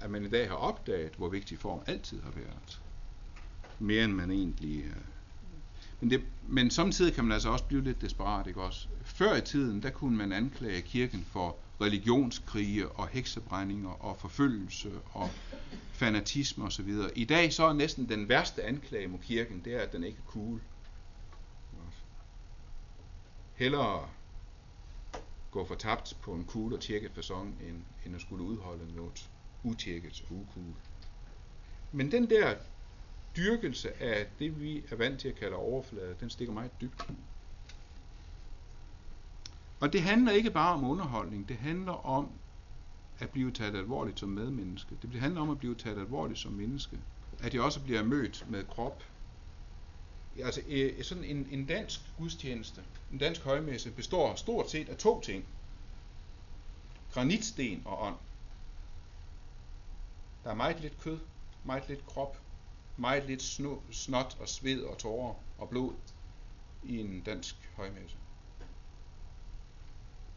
[0.00, 2.80] At man i dag har opdaget, hvor vigtig form altid har været.
[3.78, 4.84] Mere end man egentlig...
[4.84, 4.96] Øh.
[6.00, 8.88] Men, det, men samtidig kan man altså også blive lidt desperat, ikke også?
[9.02, 15.30] Før i tiden, der kunne man anklage kirken for religionskrige og heksebrændinger og forfølgelse og
[15.92, 16.94] fanatisme osv.
[17.16, 20.18] I dag så er næsten den værste anklage mod kirken, det er, at den ikke
[20.18, 20.62] er cool.
[23.54, 24.08] Hellere
[25.50, 29.30] gå fortabt på en cool og tjekket fasong, end, end at skulle udholde noget
[29.62, 30.76] utjekket og ucool.
[31.92, 32.54] Men den der
[33.36, 37.08] dyrkelse af det, vi er vant til at kalde overflade, den stikker meget dybt.
[39.80, 42.30] Og det handler ikke bare om underholdning, det handler om
[43.18, 44.98] at blive taget alvorligt som medmenneske.
[45.02, 46.98] Det handler om at blive taget alvorligt som menneske.
[47.40, 49.02] At jeg også bliver mødt med krop.
[50.38, 55.20] Altså øh, sådan en, en dansk gudstjeneste, en dansk højmesse, består stort set af to
[55.20, 55.44] ting.
[57.12, 58.16] Granitsten og ånd.
[60.44, 61.18] Der er meget lidt kød,
[61.64, 62.38] meget lidt krop,
[62.96, 63.42] meget lidt
[63.90, 65.92] snot og sved og tårer og blod
[66.84, 68.16] i en dansk højmesse.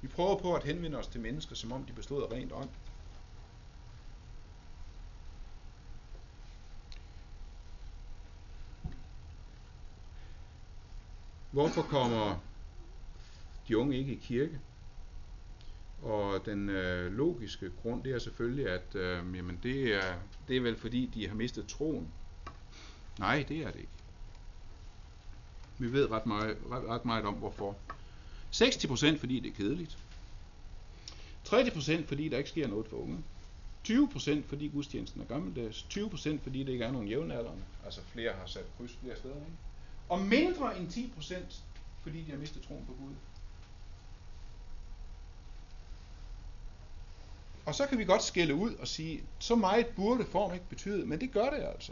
[0.01, 2.69] Vi prøver på at henvende os til mennesker, som om de bestod af rent ånd.
[11.51, 12.39] Hvorfor kommer
[13.67, 14.59] de unge ikke i kirke?
[16.01, 20.15] Og den øh, logiske grund, det er selvfølgelig, at øh, jamen det, er,
[20.47, 22.07] det er vel fordi, de har mistet troen.
[23.19, 23.91] Nej, det er det ikke.
[25.77, 27.77] Vi ved ret meget, ret, ret meget om, hvorfor.
[28.53, 29.97] 60% fordi det er kedeligt.
[31.47, 33.23] 30% fordi der ikke sker noget for unge.
[33.89, 35.85] 20% fordi gudstjenesten er gammeldags.
[35.93, 37.63] 20% fordi det ikke er nogen jævnaldrende.
[37.85, 39.35] Altså flere har sat kryds flere steder.
[39.35, 39.57] Ikke?
[40.09, 41.35] Og mindre end 10%
[42.03, 43.13] fordi de har mistet troen på Gud.
[47.65, 51.05] Og så kan vi godt skille ud og sige, så meget burde form ikke betyde,
[51.05, 51.91] men det gør det altså.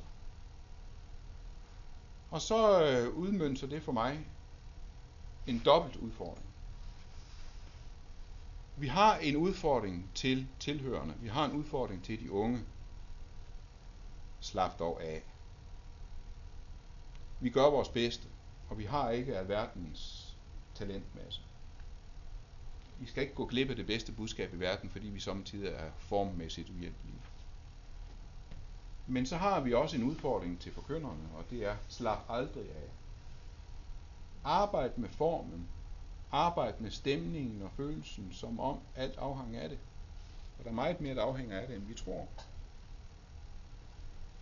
[2.32, 4.26] Og så øh, udmønter det for mig
[5.48, 6.49] en dobbelt udfordring.
[8.80, 11.16] Vi har en udfordring til tilhørende.
[11.22, 12.60] Vi har en udfordring til de unge.
[14.40, 15.24] Slap dog af.
[17.40, 18.28] Vi gør vores bedste,
[18.70, 20.34] og vi har ikke alverdens
[20.76, 21.42] talentmasse.
[23.00, 25.92] Vi skal ikke gå glip af det bedste budskab i verden, fordi vi samtidig er
[25.98, 27.22] formmæssigt uhjælpelige.
[29.08, 32.90] Men så har vi også en udfordring til forkynderne, og det er slap aldrig af.
[34.44, 35.70] Arbejd med formen,
[36.32, 39.80] arbejde med stemningen og følelsen, som om alt afhænger af det.
[40.58, 42.28] Og der er meget mere, der afhænger af det, end vi tror.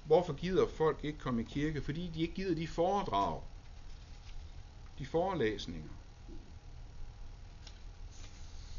[0.04, 1.82] Hvorfor gider folk ikke komme i kirke?
[1.82, 3.42] Fordi de ikke gider de foredrag,
[5.00, 5.90] de forelæsninger.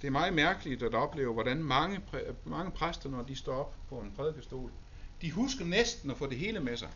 [0.01, 3.75] Det er meget mærkeligt at opleve, hvordan mange, præ- mange præster, når de står op
[3.89, 4.73] på en prædikestol,
[5.23, 6.91] de husker næsten at få det hele med sig.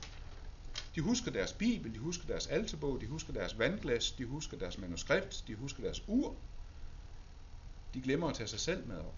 [0.94, 4.78] De husker deres bibel, de husker deres alterbog, de husker deres vandglas, de husker deres
[4.78, 6.36] manuskript, de husker deres ur.
[7.94, 9.14] De glemmer at tage sig selv med op.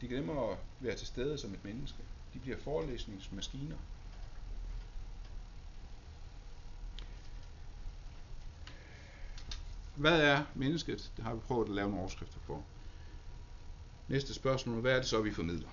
[0.00, 1.98] De glemmer at være til stede som et menneske.
[2.34, 3.76] De bliver forelæsningsmaskiner.
[9.96, 11.12] Hvad er mennesket?
[11.16, 12.64] Det har vi prøvet at lave nogle overskrifter for.
[14.08, 15.68] Næste spørgsmål, hvad er det så, vi formidler?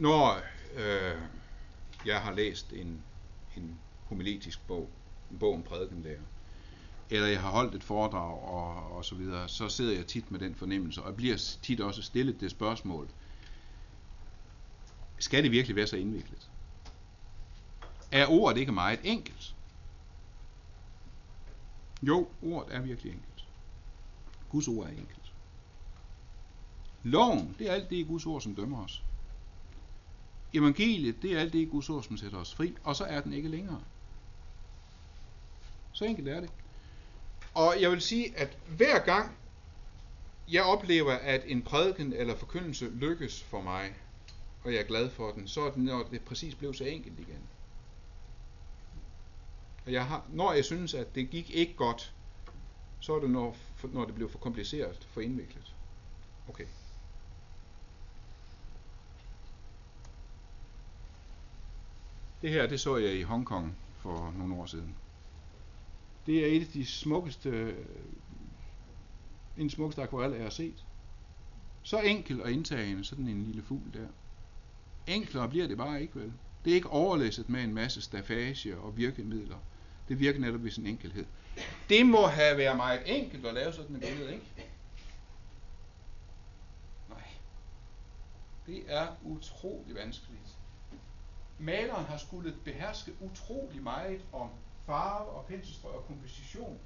[0.00, 0.40] Når
[0.76, 1.20] øh,
[2.06, 3.02] jeg har læst en,
[3.56, 4.90] en homiletisk bog,
[5.30, 6.22] en bog om prædikenlærer,
[7.10, 10.40] eller jeg har holdt et foredrag og, og så videre, så sidder jeg tit med
[10.40, 13.08] den fornemmelse, og jeg bliver tit også stillet det spørgsmål,
[15.18, 16.50] skal det virkelig være så indviklet?
[18.12, 19.54] Er ordet ikke meget enkelt?
[22.02, 23.44] Jo, ordet er virkelig enkelt.
[24.48, 25.32] Guds ord er enkelt.
[27.02, 29.02] Loven, det er alt det i Guds ord, som dømmer os.
[30.54, 33.20] Evangeliet, det er alt det i Guds ord, som sætter os fri, og så er
[33.20, 33.80] den ikke længere.
[35.92, 36.50] Så enkelt er det.
[37.54, 39.36] Og jeg vil sige, at hver gang
[40.48, 43.94] jeg oplever, at en prædiken eller forkyndelse lykkes for mig,
[44.64, 47.18] og jeg er glad for den, så er det, når det præcis blev så enkelt
[47.18, 47.42] igen.
[49.86, 52.12] Og jeg har, når jeg synes, at det gik ikke godt,
[53.00, 55.74] så er det, når, når det blev for kompliceret, for indviklet.
[56.48, 56.66] Okay.
[62.42, 64.96] Det her, det så jeg i Hongkong for nogle år siden.
[66.26, 67.76] Det er et af de smukkeste,
[69.56, 70.84] en smukkeste akvarel, jeg har set.
[71.82, 74.06] Så enkel og indtagende, sådan en lille fugl der.
[75.06, 76.32] Enklere bliver det bare ikke, vel?
[76.64, 79.58] Det er ikke overlæsset med en masse stafage og virkemidler.
[80.08, 81.26] Det virker netop ved sin enkelhed.
[81.88, 84.44] Det må have været meget enkelt at lave sådan et billede, ikke?
[87.08, 87.28] Nej.
[88.66, 90.59] Det er utrolig vanskeligt
[91.60, 94.48] maleren har skulle beherske utrolig meget om
[94.86, 96.78] farve og penselstrøg og komposition,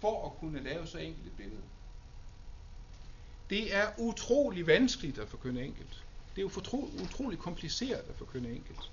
[0.00, 1.62] for at kunne lave så enkelt et billede.
[3.50, 6.04] Det er utrolig vanskeligt at forkynde enkelt.
[6.30, 8.90] Det er jo fortro, utrolig kompliceret at forkynde enkelt.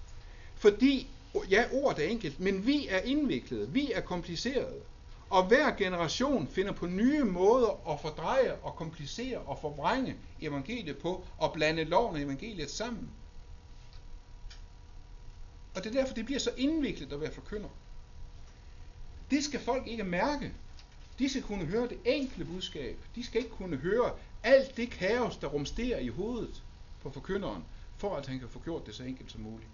[0.55, 1.07] Fordi,
[1.49, 4.81] ja, ordet er enkelt, men vi er indviklede, vi er komplicerede.
[5.29, 11.25] Og hver generation finder på nye måder at fordreje og komplicere og forvrænge evangeliet på
[11.37, 13.09] og blande loven og evangeliet sammen.
[15.75, 17.69] Og det er derfor, det bliver så indviklet at være forkynder.
[19.31, 20.53] Det skal folk ikke mærke.
[21.19, 22.97] De skal kunne høre det enkle budskab.
[23.15, 24.11] De skal ikke kunne høre
[24.43, 26.63] alt det kaos, der rumsterer i hovedet
[27.01, 27.63] på forkynderen,
[27.97, 29.69] for at han kan få gjort det så enkelt som muligt.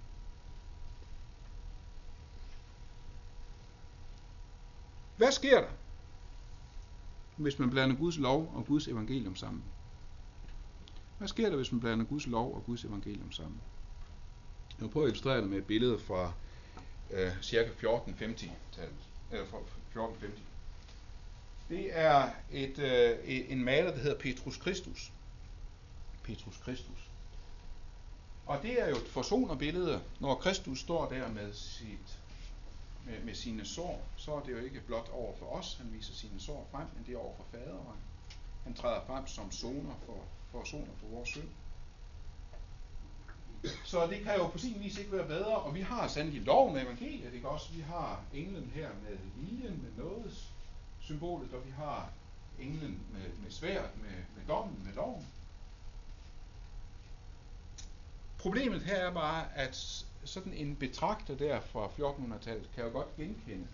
[5.18, 5.70] Hvad sker der,
[7.36, 9.64] hvis man blander Guds lov og Guds evangelium sammen?
[11.18, 13.62] Hvad sker der, hvis man blander Guds lov og Guds evangelium sammen?
[14.78, 16.34] Jeg vil prøve at illustrere det med et billede fra
[17.12, 18.96] øh, cirka 1450-tallet.
[19.32, 20.40] Eller fra 1450.
[21.70, 23.18] Det er et, øh,
[23.52, 25.12] en maler, der hedder Petrus Christus.
[26.24, 27.10] Petrus Christus.
[28.46, 32.20] Og det er jo et forsonerbillede, når Kristus står der med, sit,
[33.06, 36.14] med, med sine sår, så er det jo ikke blot over for os, han viser
[36.14, 38.00] sine sår frem, men det er over for faderen.
[38.64, 41.50] Han træder frem som soner for, for soner for vores synd.
[43.86, 46.74] Så det kan jo på sin vis ikke være bedre, og vi har sandelig loven
[46.74, 47.72] med evangeliet, ikke også?
[47.74, 50.54] Vi har englen her med liljen, med nådes
[51.00, 52.10] symbolet, og vi har
[52.60, 55.28] englen med, med sværet, med, med dommen, med loven.
[58.38, 63.68] Problemet her er bare, at sådan en betragter der fra 1400-tallet kan jo godt genkende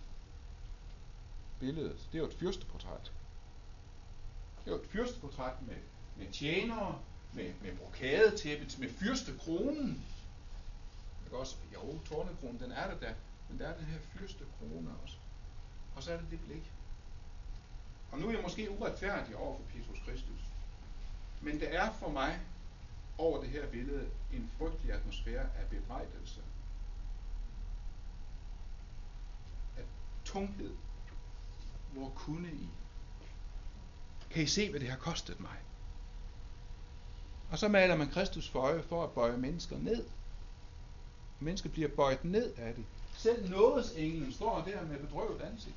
[1.60, 2.08] billedet.
[2.12, 3.12] Det er jo et fyrsteportræt.
[4.66, 5.76] Det er jo et fyrsteportræt med,
[6.16, 7.00] med tjenere,
[7.38, 10.06] med, med brokadetæppet, med fyrstekronen.
[11.26, 11.56] Ikke også?
[11.74, 13.14] Jo, tårnekronen, den er der da,
[13.50, 15.16] men der er den her fyrstekrone også.
[15.96, 16.72] Og så er det det blik.
[18.12, 20.42] Og nu er jeg måske uretfærdig over for Petrus Kristus.
[21.42, 22.40] Men det er for mig
[23.18, 26.42] over det her billede en frygtelig atmosfære af bebrejdelse.
[29.78, 29.84] Af
[30.26, 30.76] tunghed.
[31.94, 32.70] Hvor kunne I?
[34.30, 35.58] Kan I se, hvad det har kostet mig?
[37.52, 40.06] Og så maler man Kristus for øje for at bøje mennesker ned.
[41.40, 42.86] Mennesker bliver bøjet ned af det.
[43.18, 45.76] Selv nådesenglen står der med bedrøvet ansigt.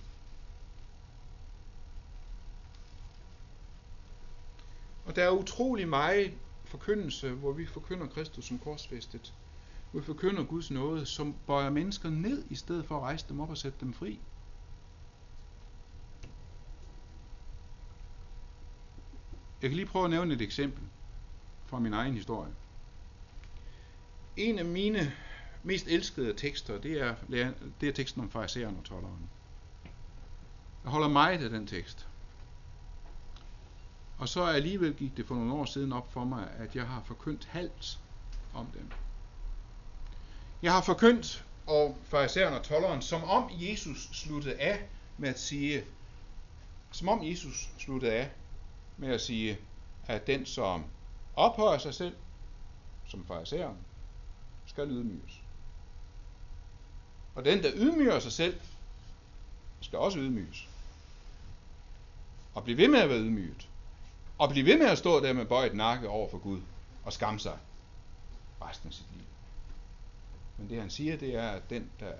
[5.04, 9.34] Og der er utrolig meget forkyndelse, hvor vi forkynder Kristus som korsfæstet.
[9.90, 13.40] Hvor vi forkynder Guds nåde, som bøjer mennesker ned, i stedet for at rejse dem
[13.40, 14.20] op og sætte dem fri.
[19.62, 20.82] Jeg kan lige prøve at nævne et eksempel
[21.70, 22.52] fra min egen historie.
[24.36, 25.12] En af mine
[25.62, 27.14] mest elskede tekster, det er,
[27.80, 29.30] det er teksten om fariseren og tolleren.
[30.84, 32.06] Jeg holder meget af den tekst.
[34.18, 37.02] Og så alligevel gik det for nogle år siden op for mig, at jeg har
[37.06, 37.98] forkyndt halvt
[38.54, 38.90] om dem.
[40.62, 45.84] Jeg har forkyndt og fariseren og tolleren, som om Jesus sluttede af med at sige,
[46.92, 48.30] som om Jesus sluttede af
[48.96, 49.58] med at sige,
[50.06, 50.84] at den, som
[51.40, 52.16] ophøjer sig selv,
[53.08, 53.76] som fariseren,
[54.66, 55.40] skal ydmyges.
[57.34, 58.60] Og den, der ydmyger sig selv,
[59.80, 60.68] skal også ydmyges.
[62.54, 63.68] Og blive ved med at være ydmyget.
[64.38, 66.60] Og blive ved med at stå der med bøjet nakke over for Gud
[67.04, 67.58] og skamme sig
[68.62, 69.26] resten af sit liv.
[70.58, 72.12] Men det han siger, det er, at den, der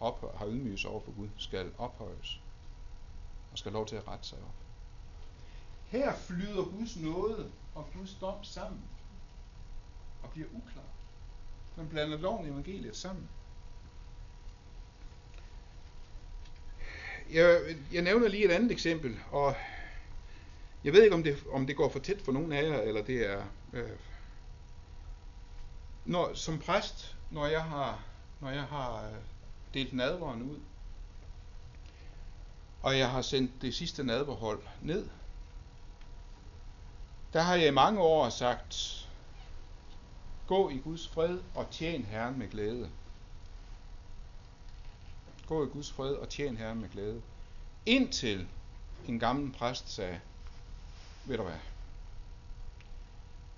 [0.00, 2.40] ophøj, har ydmyget sig over for Gud, skal ophøjes
[3.52, 4.54] og skal lov til at rette sig op.
[5.88, 8.80] Her flyder Guds nåde og Guds dom sammen
[10.22, 10.82] og bliver uklar.
[11.76, 13.28] Man blander loven og evangeliet sammen.
[17.32, 19.54] Jeg, jeg nævner lige et andet eksempel, og
[20.84, 23.04] jeg ved ikke, om det, om det går for tæt for nogen af jer, eller
[23.04, 23.44] det er...
[23.72, 23.90] Øh,
[26.04, 28.04] når, som præst, når jeg har,
[28.40, 29.14] når jeg har øh,
[29.74, 30.60] delt nadveren ud,
[32.82, 35.08] og jeg har sendt det sidste nadverhold ned,
[37.32, 39.02] der har jeg i mange år sagt,
[40.46, 42.90] gå i Guds fred og tjen Herren med glæde.
[45.46, 47.22] Gå i Guds fred og tjen Herren med glæde.
[47.86, 48.48] Indtil
[49.08, 50.20] en gammel præst sagde,
[51.24, 51.58] ved du hvad,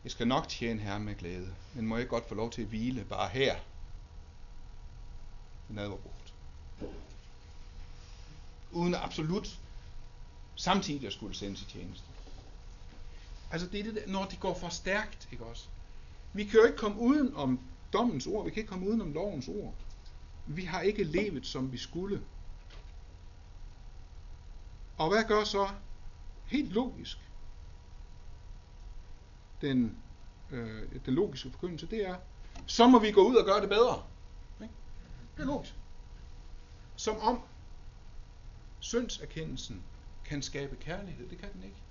[0.04, 2.68] jeg skal nok tjene Herren med glæde, men må jeg godt få lov til at
[2.68, 3.56] hvile bare her
[5.70, 6.34] i nadverbordet.
[8.70, 9.58] Uden absolut
[10.56, 12.06] samtidig at skulle sendes i tjeneste.
[13.50, 15.68] Altså det er det, når det går for stærkt, ikke også?
[16.32, 17.60] Vi kan jo ikke komme uden om
[17.92, 19.74] dommens ord, vi kan ikke komme uden om lovens ord.
[20.46, 22.22] Vi har ikke levet, som vi skulle.
[24.98, 25.68] Og hvad gør så?
[26.46, 27.18] Helt logisk.
[29.60, 30.02] Den,
[30.50, 32.16] øh, den logiske forkyndelse, det er,
[32.66, 34.02] så må vi gå ud og gøre det bedre.
[34.62, 34.74] Ikke?
[35.36, 35.74] Det er logisk.
[36.96, 37.42] Som om
[38.80, 39.82] syndserkendelsen
[40.24, 41.28] kan skabe kærlighed.
[41.28, 41.82] Det kan den ikke.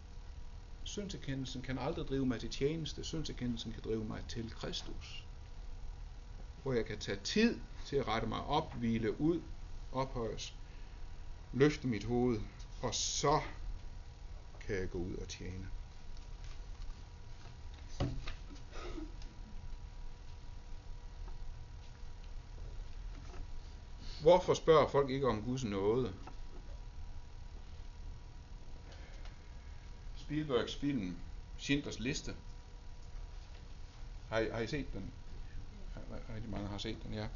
[0.88, 3.04] Synserkendelsen kan aldrig drive mig til tjeneste.
[3.04, 5.24] Synserkendelsen kan drive mig til Kristus.
[6.64, 9.42] Hvor jeg kan tage tid til at rette mig op, hvile ud,
[9.92, 10.54] ophøjes,
[11.54, 12.42] løfte mit hoved,
[12.82, 13.42] og så
[14.60, 15.68] kan jeg gå ud og tjene.
[24.22, 26.14] Hvorfor spørger folk ikke om Guds nåde?
[30.28, 31.16] Spielbergs film
[31.58, 32.36] Schindlers Liste.
[34.30, 35.12] Har I, har I set den?
[36.36, 37.28] Rigtig mange har set den, ja.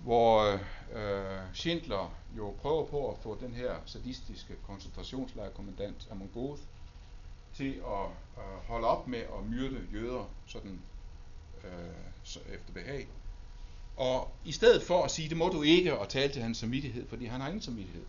[0.00, 0.58] Hvor
[0.92, 6.62] øh, Schindler jo prøver på at få den her sadistiske koncentrationslejrkommandant Amon Goth
[7.54, 10.80] til at øh, holde op med at myrde jøder sådan
[11.64, 11.70] øh,
[12.24, 13.08] så efter behag.
[13.96, 17.08] Og i stedet for at sige, det må du ikke, og tale til hans samvittighed,
[17.08, 18.04] fordi han har ingen samvittighed,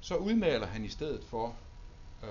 [0.00, 1.56] så udmaler han i stedet for,
[2.22, 2.30] øh,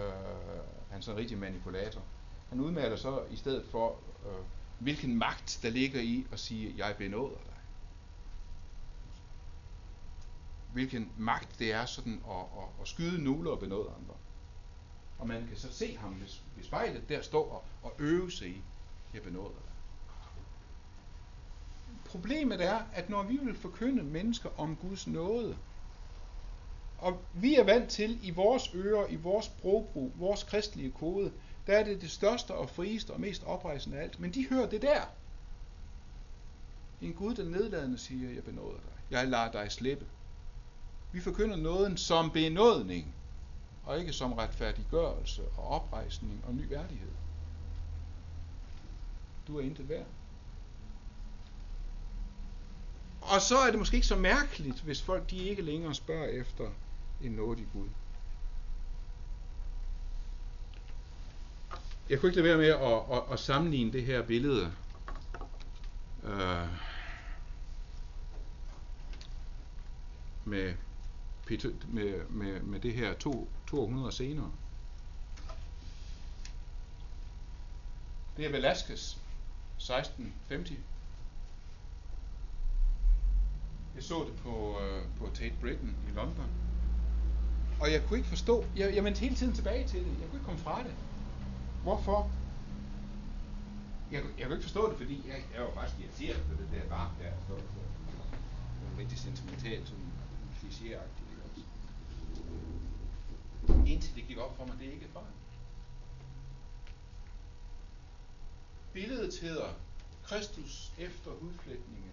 [0.89, 2.01] han er sådan en rigtig manipulator,
[2.49, 4.45] han udmaler så i stedet for, øh,
[4.79, 7.53] hvilken magt der ligger i at sige, jeg benåder dig.
[10.73, 14.13] Hvilken magt det er sådan at, at, at skyde nuler og benåde andre.
[15.19, 16.21] Og man kan så se ham
[16.55, 18.61] ved spejlet der stå og, og øve sig i,
[19.13, 19.73] jeg benåder dig.
[22.05, 25.57] Problemet er, at når vi vil forkynde mennesker om Guds nåde,
[26.99, 31.33] og vi er vant til i vores ører, i vores sprogbrug, vores kristelige kode,
[31.67, 34.19] der er det det største og frieste og mest oprejsende af alt.
[34.19, 35.01] Men de hører det der.
[37.01, 38.93] En Gud, der nedladende siger, jeg benåder dig.
[39.09, 40.05] Jeg lader dig slippe.
[41.11, 43.15] Vi forkynder nåden som benådning,
[43.83, 47.11] og ikke som retfærdiggørelse og oprejsning og ny værdighed.
[49.47, 50.07] Du er intet værd.
[53.21, 56.71] Og så er det måske ikke så mærkeligt, hvis folk de ikke længere spørger efter
[57.21, 57.89] en nådig Gud.
[62.09, 64.73] Jeg kunne ikke lade være med at, at, at sammenligne det her billede
[66.23, 66.67] øh,
[70.45, 70.73] med,
[71.87, 74.51] med, med, med det her to, 200 senere.
[78.37, 79.17] Det er Velasquez,
[79.77, 80.79] 1650.
[83.95, 86.49] Jeg så det på, øh, på Tate Britain i London.
[87.79, 90.19] Og jeg kunne ikke forstå, jeg, jeg vendte hele tiden tilbage til det.
[90.19, 90.95] Jeg kunne ikke komme fra det.
[91.83, 92.31] Hvorfor?
[94.11, 96.89] Jeg, jeg kunne ikke forstå det, fordi jeg, jeg var faktisk irriteret på det der
[96.89, 97.31] barn der.
[97.47, 97.79] Så, så,
[98.79, 100.11] det var rigtig sentimentalt, sådan
[100.59, 101.29] klichéagtigt.
[103.87, 105.33] Indtil det gik op for mig, det er ikke barn.
[108.93, 109.69] Billedet hedder
[110.23, 112.11] Kristus efter udflætningen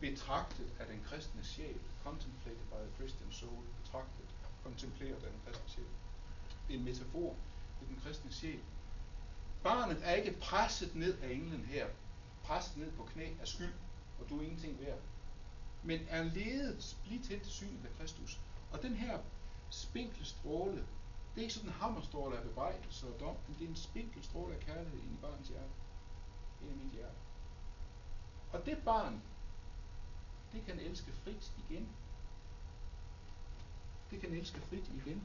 [0.00, 5.84] betragtet af den kristne sjæl, contemplated by the Christian soul, betragtet, kontemplerer den kristne sjæl.
[6.68, 7.36] Det er en metafor
[7.82, 8.60] i den kristne sjæl.
[9.62, 11.88] Barnet er ikke presset ned af englen her,
[12.44, 13.74] presset ned på knæ af skyld,
[14.18, 14.98] og du er ingenting værd,
[15.82, 18.40] men er ledet lige til til synet af Kristus.
[18.72, 19.18] Og den her
[19.70, 20.86] spinkle stråle,
[21.34, 24.24] det er ikke sådan en hammerstråle af bebrejdelse og dom, men det er en spinkel
[24.24, 25.72] stråle af kærlighed i barns hjerte.
[26.62, 27.16] Ind i mit hjerte.
[28.52, 29.22] Og det barn,
[30.52, 31.96] det kan elske frit igen.
[34.12, 35.22] Det kan elske frit igen.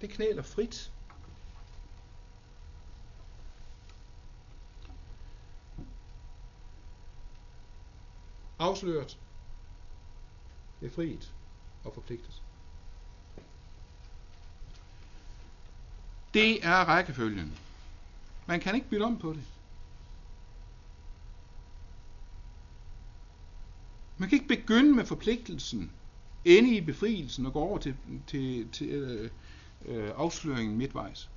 [0.00, 0.92] Det knæler frit.
[8.58, 9.18] Afsløret.
[10.80, 11.34] Befriet
[11.84, 12.42] og forpligtet.
[16.34, 17.58] Det er rækkefølgen.
[18.46, 19.44] Man kan ikke bytte om på det.
[24.18, 25.92] Man kan ikke begynde med forpligtelsen,
[26.44, 29.30] ende i befrielsen og gå over til, til, til øh,
[29.84, 31.30] øh, afsløringen midtvejs.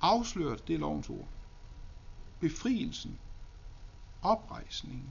[0.00, 1.28] Afsløret, det er lovens ord.
[2.40, 3.18] Befrielsen,
[4.22, 5.08] oprejsningen,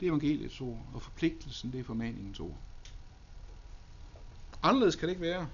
[0.00, 2.56] det er evangeliets ord, og forpligtelsen, det er formaningens ord.
[4.62, 5.48] Anderledes kan det ikke være.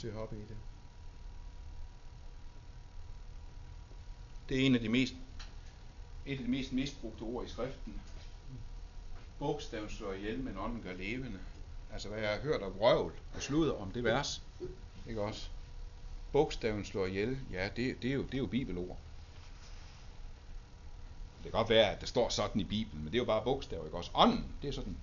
[0.00, 0.56] Til at hoppe i det.
[4.48, 5.14] Det er en af de mest,
[6.26, 8.00] et af de mest misbrugte ord i skriften.
[9.38, 11.40] bogstaven slår ihjel, men ånden gør levende.
[11.92, 14.42] Altså hvad jeg har hørt om røvl og sludder om det vers.
[15.08, 15.48] Ikke også?
[16.32, 18.96] Bogstaven slår ihjel, ja, det, det, er, jo, det er jo bibelord.
[21.36, 23.44] Det kan godt være, at det står sådan i Bibelen, men det er jo bare
[23.44, 24.10] bogstaver, ikke også?
[24.14, 24.96] Ånden, det er sådan,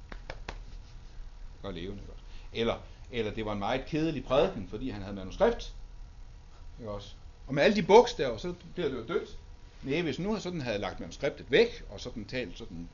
[1.62, 2.24] gør levende, ikke også?
[2.54, 2.80] Eller,
[3.12, 5.74] eller det var en meget kedelig prædiken, fordi han havde manuskript,
[6.80, 7.14] ikke også?
[7.48, 9.38] Og med alle de bogstaver, så bliver det jo dødt.
[9.84, 12.90] Nej, hvis nu sådan havde lagt manuskriptet væk, og sådan talt sådan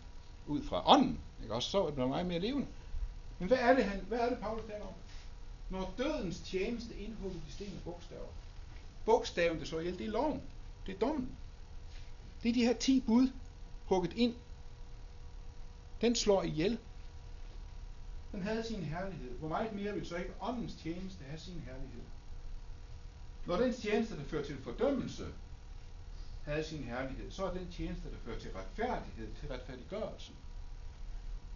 [0.47, 2.68] ud fra ånden, ikke også, så er det meget mere levende.
[3.39, 4.93] Men hvad er det, han, hvad er det Paulus taler om?
[5.70, 8.28] Når dødens tjeneste indhugger de sten og bogstaver.
[9.05, 10.41] Bogstaven, det så ihjel, det er loven.
[10.86, 11.30] Det er dommen.
[12.43, 13.28] Det er de her ti bud
[13.86, 14.36] hugget ind.
[16.01, 16.78] Den slår ihjel.
[18.34, 19.38] Den havde sin herlighed.
[19.38, 22.03] Hvor meget mere vil så ikke åndens tjeneste have sin herlighed?
[23.45, 25.27] Når den tjeneste, der fører til fordømmelse,
[26.45, 30.36] havde sin herlighed, så er den tjeneste, der fører til retfærdighed, til retfærdiggørelsen,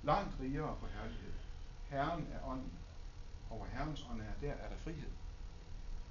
[0.03, 1.33] langt rigere for herlighed.
[1.89, 2.71] Herren er ånden,
[3.49, 5.09] og hvor Herrens ånd er, der er der frihed.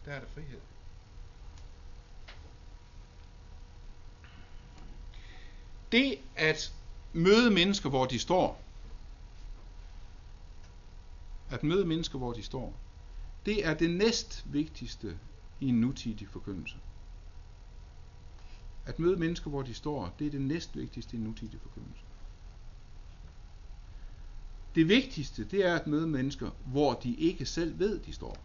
[0.05, 0.61] Der er der frihed.
[5.93, 6.73] Det at
[7.13, 8.66] møde mennesker, hvor de står,
[11.51, 12.81] at møde mennesker, hvor de står,
[13.47, 15.19] det er det næst vigtigste
[15.61, 16.77] i en nutidig forkyndelse.
[18.87, 22.03] At møde mennesker, hvor de står, det er det næst vigtigste i en nutidig forkyndelse.
[24.75, 28.37] Det vigtigste, det er at møde mennesker, hvor de ikke selv ved, de står.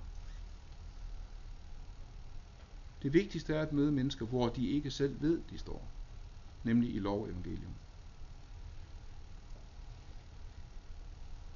[3.03, 5.87] Det vigtigste er at møde mennesker, hvor de ikke selv ved, de står.
[6.63, 7.73] Nemlig i lov og evangelium.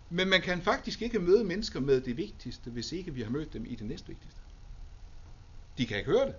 [0.09, 3.53] Men man kan faktisk ikke møde mennesker med det vigtigste, hvis ikke vi har mødt
[3.53, 4.41] dem i det næstvigtigste.
[5.77, 6.35] De kan ikke høre det.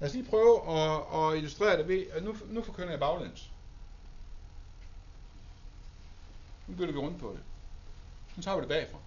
[0.00, 3.50] Lad os lige prøve at, at illustrere det ved, at nu, nu forkynder jeg baglæns.
[6.66, 7.42] Nu bytter vi rundt på det.
[8.36, 8.98] Nu tager vi det bagfra.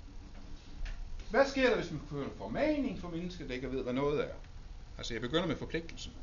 [1.30, 4.34] Hvad sker der, hvis man forkynder formaning for mennesker, der ikke ved, hvad noget er?
[4.98, 6.14] Altså, jeg begynder med forpligtelsen.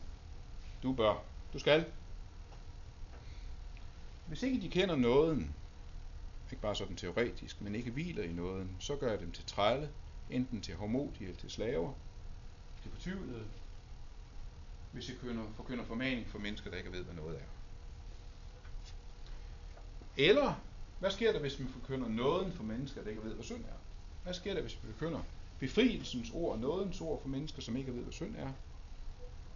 [0.83, 1.23] Du bør.
[1.53, 1.85] Du skal.
[4.27, 5.55] Hvis ikke de kender nåden,
[6.51, 9.91] ikke bare sådan teoretisk, men ikke hviler i nåden, så gør jeg dem til trælle,
[10.31, 11.93] enten til hormodige eller til slaver,
[12.83, 13.45] til fortvivlede,
[14.93, 15.17] hvis jeg
[15.57, 17.45] forkynder formaning for mennesker, der ikke ved, hvad noget er.
[20.17, 20.61] Eller,
[20.99, 23.86] hvad sker der, hvis man forkynder nåden for mennesker, der ikke ved, hvad synd er?
[24.27, 25.20] Hvad sker der, hvis vi forkynder
[25.59, 28.53] befrielsens ord, nådens ord for mennesker, som ikke ved, hvad synd er?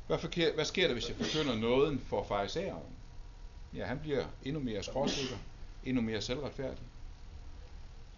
[0.06, 2.96] Hvad, forker, hvad sker der, hvis jeg forkynder nåden for farisæeren?
[3.74, 5.36] Ja, han bliver endnu mere skråsikker,
[5.84, 6.82] endnu mere selvretfærdig.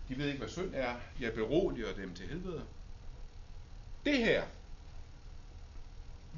[0.08, 0.96] De ved ikke, hvad synd er.
[1.20, 2.64] Jeg beroliger dem til helvede.
[4.04, 4.44] Det her,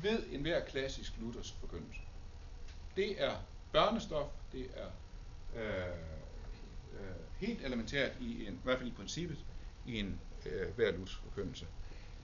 [0.03, 2.01] ved enhver klassisk luthersk forkyndelse.
[2.97, 3.37] Det er
[3.73, 4.89] børnestof, det er
[5.57, 5.97] øh,
[7.01, 9.39] øh, helt elementært, i, en, i hvert fald i princippet,
[9.87, 11.67] i en øh, hver forkyndelse.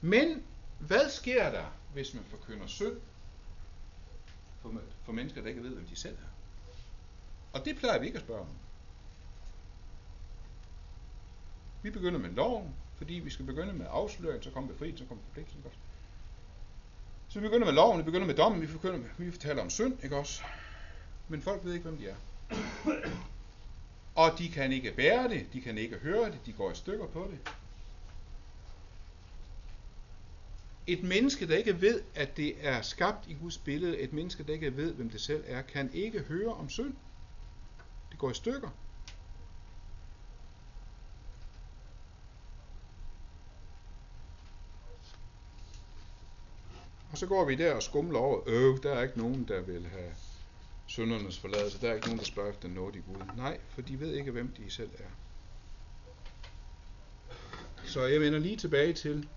[0.01, 0.43] Men
[0.79, 3.01] hvad sker der, hvis man forkynder synd
[4.63, 6.31] for, for mennesker, der ikke ved, hvem de selv er?
[7.53, 8.49] Og det plejer vi ikke at spørge om.
[11.83, 15.25] Vi begynder med loven, fordi vi skal begynde med afsløring, så kommer befrielse, så kommer
[15.25, 15.71] forpligtelse.
[17.29, 19.71] Så vi begynder med loven, vi begynder med dommen, vi, begynder med, vi fortæller om
[19.71, 20.43] synd, ikke også?
[21.29, 22.17] Men folk ved ikke, hvem de er.
[24.21, 27.07] Og de kan ikke bære det, de kan ikke høre det, de går i stykker
[27.07, 27.53] på det.
[30.87, 34.53] Et menneske, der ikke ved, at det er skabt i Guds billede, et menneske, der
[34.53, 36.95] ikke ved, hvem det selv er, kan ikke høre om synd.
[38.11, 38.69] Det går i stykker.
[47.13, 49.87] Og så går vi der og skumler over, øh, der er ikke nogen, der vil
[49.87, 50.15] have
[50.91, 51.81] syndernes forladelse.
[51.81, 53.23] Der er ikke nogen, der spørger efter noget i Gud.
[53.37, 55.11] Nej, for de ved ikke, hvem de selv er.
[57.85, 59.29] Så jeg vender lige tilbage til,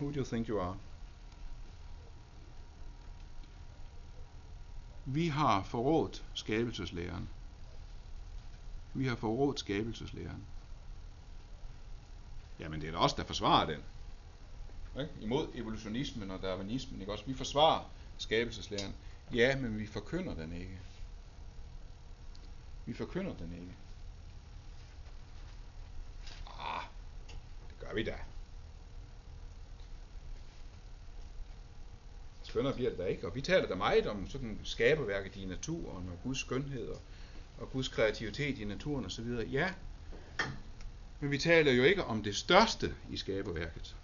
[0.00, 0.78] who do you think you are?
[5.04, 7.28] Vi har forrådt skabelseslæren.
[8.94, 10.46] Vi har forrådt skabelseslæren.
[12.58, 13.80] Jamen det er da os, der forsvarer den.
[15.00, 15.12] Ikke?
[15.20, 17.00] Imod evolutionismen og darwinismen.
[17.00, 17.12] Ikke?
[17.12, 18.94] Også, vi forsvarer skabelseslæren.
[19.34, 20.78] Ja, men vi forkynder den ikke.
[22.86, 23.76] Vi forkynder den ikke.
[26.60, 26.82] Ah,
[27.68, 28.16] det gør vi da.
[32.42, 33.26] Skønner bliver det da ikke.
[33.26, 37.00] Og vi taler da meget om sådan skaberværket i naturen, og Guds skønhed, og,
[37.58, 39.26] og Guds kreativitet i naturen osv.
[39.52, 39.74] Ja,
[41.20, 43.96] men vi taler jo ikke om det største i skaberværket.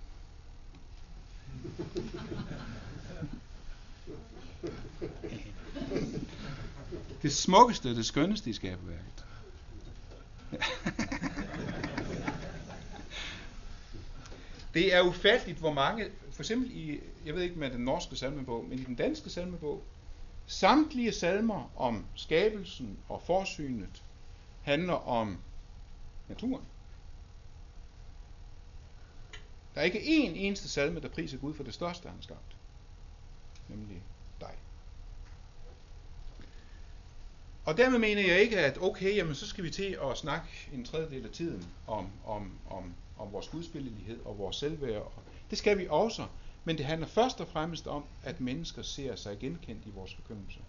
[7.23, 9.25] Det smukkeste, det skønneste i skaberværket.
[14.75, 18.65] Det er ufatteligt, hvor mange, for eksempel i, jeg ved ikke med den norske salmebog,
[18.65, 19.85] men i den danske salmebog,
[20.47, 24.03] samtlige salmer om skabelsen og forsynet
[24.63, 25.39] handler om
[26.29, 26.65] naturen.
[29.75, 32.57] Der er ikke én eneste salme, der priser Gud for det største, han har skabt.
[33.69, 34.03] Nemlig
[34.41, 34.55] dig.
[37.65, 40.85] Og dermed mener jeg ikke, at okay, jamen så skal vi til at snakke en
[40.85, 45.13] tredjedel af tiden om, om, om, om vores gudspillelighed og vores selvværd.
[45.51, 46.27] Det skal vi også,
[46.65, 50.61] men det handler først og fremmest om, at mennesker ser sig genkendt i vores forkyndelse.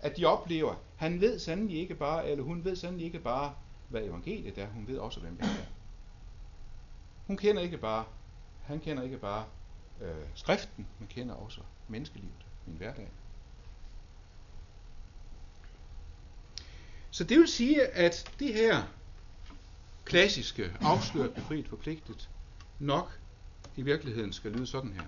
[0.00, 3.54] At de oplever, han ved sandelig ikke bare, eller hun ved sandelig ikke bare,
[3.88, 5.66] hvad evangeliet er, hun ved også, hvem jeg er.
[7.26, 8.04] Hun kender ikke bare,
[8.62, 9.44] han kender ikke bare
[10.00, 13.08] øh, skriften, men kender også menneskelivet, min hverdag.
[17.16, 18.82] Så det vil sige, at det her
[20.04, 22.28] klassiske, afsløret, befriet, forpligtet,
[22.78, 23.18] nok
[23.76, 25.06] i virkeligheden skal lyde sådan her.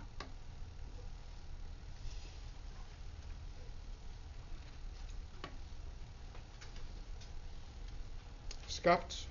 [8.66, 9.28] Skabt,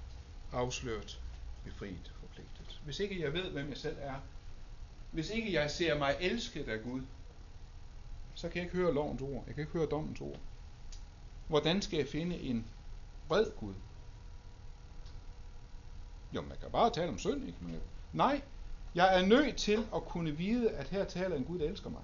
[0.51, 1.19] afsløret,
[1.63, 2.81] befriet, forpligtet.
[2.85, 4.15] Hvis ikke jeg ved, hvem jeg selv er,
[5.11, 7.01] hvis ikke jeg ser mig elsket af Gud,
[8.35, 9.43] så kan jeg ikke høre lovens ord.
[9.47, 10.39] Jeg kan ikke høre dommens ord.
[11.47, 12.67] Hvordan skal jeg finde en
[13.27, 13.73] vred Gud?
[16.31, 17.57] Jo, man kan bare tale om synd, ikke?
[17.61, 17.81] Men,
[18.13, 18.41] nej,
[18.95, 22.01] jeg er nødt til at kunne vide, at her taler en Gud, der elsker mig.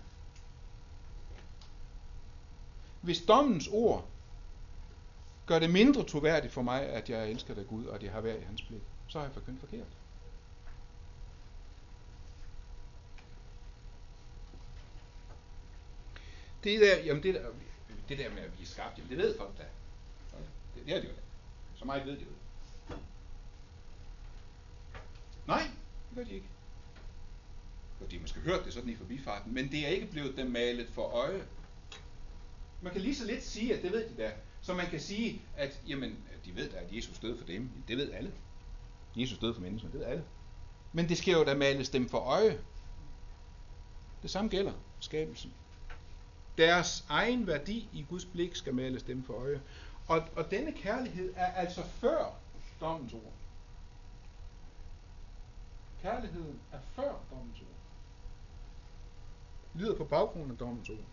[3.02, 4.06] Hvis dommens ord
[5.46, 8.22] gør det mindre troværdigt for mig, at jeg elsker dig Gud, og at jeg har
[8.22, 9.88] været i hans blik, så har jeg forkyndt forkert.
[16.64, 17.50] Det der, jamen det der,
[18.10, 19.64] det der med at blive skabt, jamen det ved folk da.
[20.76, 21.22] Det, det er det jo da.
[21.76, 22.96] Så meget ved de jo.
[25.48, 25.64] Nej,
[26.10, 26.48] det gør de ikke.
[28.02, 30.52] Og de har måske hørt det sådan i forbifarten, men det er ikke blevet dem
[30.52, 31.44] malet for øje.
[32.82, 34.32] Man kan lige så lidt sige, at det ved de da.
[34.62, 37.70] Så man kan sige, at jamen, de ved da, at Jesus døde for dem.
[37.88, 38.32] Det ved alle.
[39.16, 40.24] Jesus døde for mennesker, det ved alle.
[40.94, 42.60] Men det skal jo da males dem for øje.
[44.22, 45.54] Det samme gælder skabelsen.
[46.58, 49.62] Deres egen værdi i Guds blik skal males dem for øje.
[50.08, 52.36] Og, og denne kærlighed er altså før
[52.80, 53.34] dommens ord.
[56.02, 57.68] Kærligheden er før dommens ord.
[59.74, 61.06] Lyder på baggrund af dommens ord.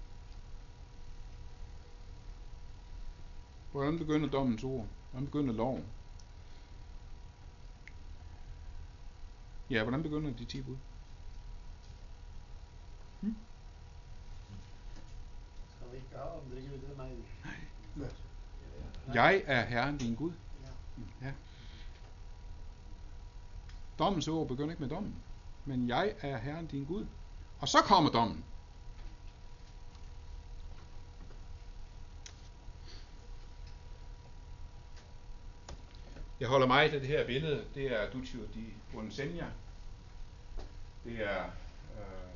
[3.72, 4.86] Hvordan begynder dommens ord?
[5.10, 5.84] Hvordan begynder loven?
[9.70, 10.76] Ja, hvordan begynder de 10 bud?
[15.90, 17.10] Skal ikke andre guder mig?
[19.14, 20.32] Jeg er Herren din Gud.
[21.22, 21.32] Ja.
[23.98, 25.14] Dommens ord begynder ikke med dommen,
[25.64, 27.06] men jeg er Herren din Gud.
[27.60, 28.44] Og så kommer dommen.
[36.40, 37.64] Jeg holder mig til det her billede.
[37.74, 39.46] Det er Duccio di Buonsenja.
[41.04, 41.44] Det er,
[41.98, 42.29] øh,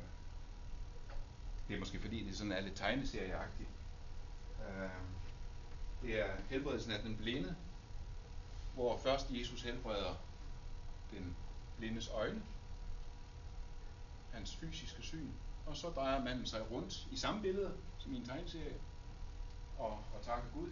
[1.67, 3.69] det er måske fordi, det sådan er lidt tegneserieagtigt.
[4.67, 4.89] Øh,
[6.01, 7.55] det er helbredelsen af den blinde,
[8.73, 10.15] hvor først Jesus helbreder
[11.11, 11.35] den
[11.77, 12.41] blindes øjne,
[14.33, 15.29] hans fysiske syn,
[15.65, 18.75] og så drejer manden sig rundt i samme billede som i en tegneserie,
[19.77, 20.69] og, og takker Gud.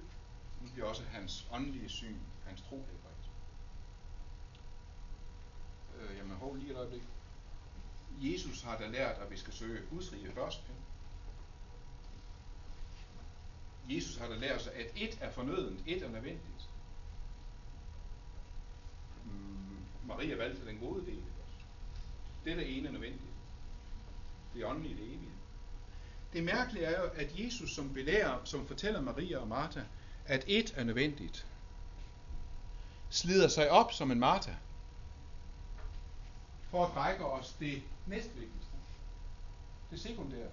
[0.61, 3.29] Nu bliver også hans åndelige syn, hans tro helbredt.
[5.99, 7.03] Øh, jamen, hov lige et øjeblik.
[8.21, 10.61] Jesus har da lært, at vi skal søge Guds rige først.
[13.89, 16.69] Jesus har da lært os, at et er fornødent, et er nødvendigt.
[19.25, 21.23] Mm, Maria valgte den gode del.
[22.43, 23.31] Det er det ene er nødvendigt.
[24.53, 25.31] Det er åndelige, det evige.
[26.33, 29.81] Det mærkelige er jo, at Jesus som belærer, som fortæller Maria og Martha,
[30.25, 31.47] at et er nødvendigt,
[33.09, 34.53] slider sig op som en Martha,
[36.73, 38.75] for at række os det næstvigtigste,
[39.91, 40.49] det sekundære.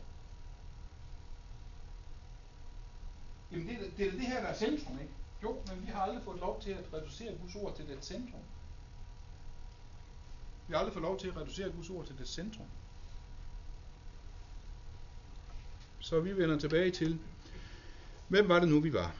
[3.52, 5.12] Jamen det, det er det her, der er centrum, ikke?
[5.42, 8.40] Jo, men vi har aldrig fået lov til at reducere Guds ord til det centrum.
[10.68, 12.66] Vi har aldrig fået lov til at reducere Guds ord til det centrum.
[16.00, 17.20] Så vi vender tilbage til,
[18.28, 19.14] hvem var det nu, vi var?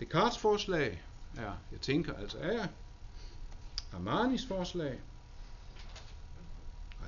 [0.00, 1.02] Descartes forslag
[1.36, 2.66] er, jeg tænker altså er,
[3.92, 5.00] Armanis forslag,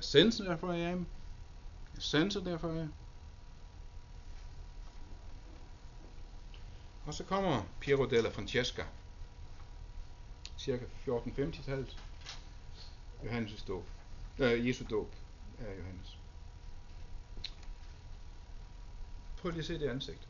[0.01, 1.05] i sense, therefore I am,
[1.95, 2.93] Jeg therefore derfor am.
[7.05, 8.85] Og så kommer Piero della Francesca,
[10.57, 11.97] cirka 1450-tallet,
[13.23, 13.85] Johannes' dåb,
[14.39, 15.15] øh, Jesu dåb
[15.59, 16.17] af Johannes.
[19.37, 20.27] Prøv lige at se det ansigt.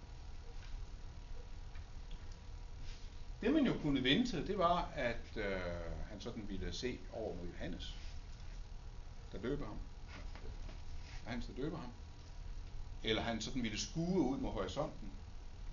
[3.42, 5.62] Det man jo kunne vente, det var, at øh,
[6.10, 7.96] han sådan ville se over mod Johannes,
[9.32, 9.78] der døber ham.
[11.26, 11.92] Han der døber ham.
[13.04, 15.12] Eller han sådan ville skue ud mod horisonten,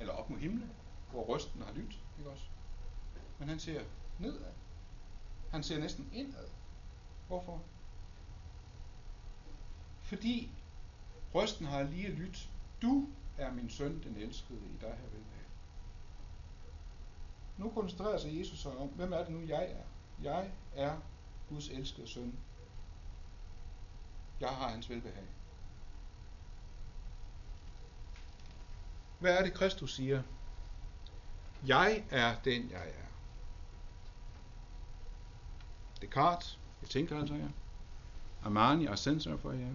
[0.01, 0.71] eller op mod himlen,
[1.11, 2.45] hvor røsten har lyttet, ikke også?
[3.39, 3.85] Men han ser
[4.19, 4.53] nedad.
[5.51, 6.49] Han ser næsten indad.
[7.27, 7.63] Hvorfor?
[10.03, 10.51] Fordi
[11.35, 12.51] røsten har lige lyttet.
[12.83, 15.23] Du er min søn, den elskede, i dig her vil.
[17.59, 19.85] Nu koncentrerer sig Jesus sig om, hvem er det nu, jeg er?
[20.23, 20.97] Jeg er
[21.49, 22.39] Guds elskede søn.
[24.41, 25.25] Jeg har hans velbehag.
[29.19, 30.23] Hvad er det, Kristus siger?
[31.67, 33.09] Jeg er den, jeg er.
[36.01, 37.51] Descartes, jeg tænker altså jeg.
[38.45, 39.73] Armani og sensor for jer.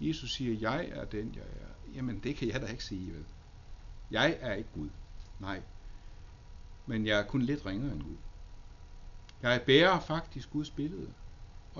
[0.00, 1.94] Jesus siger, jeg er den, jeg er.
[1.94, 3.24] Jamen, det kan jeg da ikke sige, vel?
[4.10, 4.88] Jeg er ikke Gud.
[5.38, 5.62] Nej.
[6.86, 8.16] Men jeg er kun lidt ringere end Gud.
[9.42, 11.14] Jeg bærer faktisk Guds billede.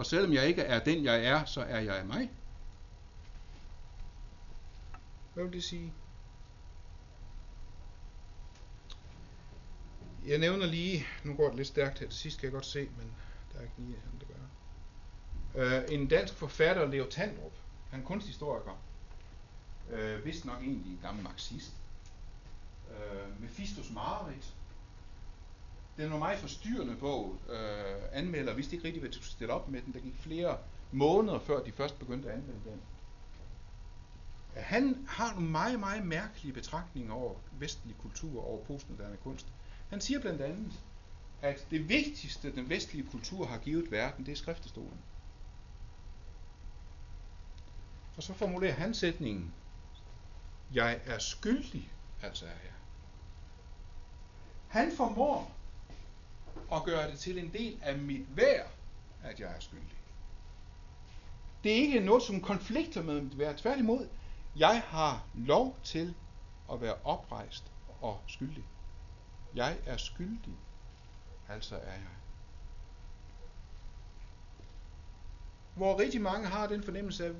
[0.01, 2.30] Og selvom jeg ikke er den, jeg er, så er jeg mig.
[5.34, 5.92] Hvad vil det sige?
[10.26, 12.88] Jeg nævner lige, nu går det lidt stærkt her til sidst, kan jeg godt se,
[12.98, 13.12] men
[13.53, 15.66] der er ikke lige han det gør.
[15.66, 17.55] Uh, øh, en dansk forfatter, Leo Tandrup,
[17.90, 18.82] han er kunsthistoriker,
[19.92, 21.72] uh, vist nok egentlig en gammel marxist.
[22.90, 24.55] Øh, uh, Mephistos Mareridt,
[26.01, 27.36] den var meget forstyrrende bog.
[27.48, 29.92] Øh, anmelder vidste ikke rigtig, hvad de skulle stille op med den.
[29.92, 30.59] Der gik flere
[30.92, 32.80] måneder, før de først begyndte at anvende den.
[34.55, 39.46] Han har nogle meget, meget mærkelige betragtninger over vestlig kultur og over postmoderne kunst.
[39.90, 40.72] Han siger blandt andet,
[41.42, 44.98] at det vigtigste, den vestlige kultur har givet verden, det er skriftestolen.
[48.16, 49.55] Og så formulerer han sætningen,
[50.74, 51.92] jeg er skyldig,
[52.22, 52.72] altså er jeg.
[54.68, 55.60] Han formår
[56.71, 58.71] og gøre det til en del af mit værd,
[59.23, 59.97] at jeg er skyldig.
[61.64, 63.59] Det er ikke noget, som konflikter med mit værd.
[63.59, 64.09] Tværtimod,
[64.57, 66.14] jeg har lov til
[66.73, 68.64] at være oprejst og skyldig.
[69.55, 70.59] Jeg er skyldig,
[71.49, 72.16] altså er jeg.
[75.75, 77.33] Hvor rigtig mange har den fornemmelse af,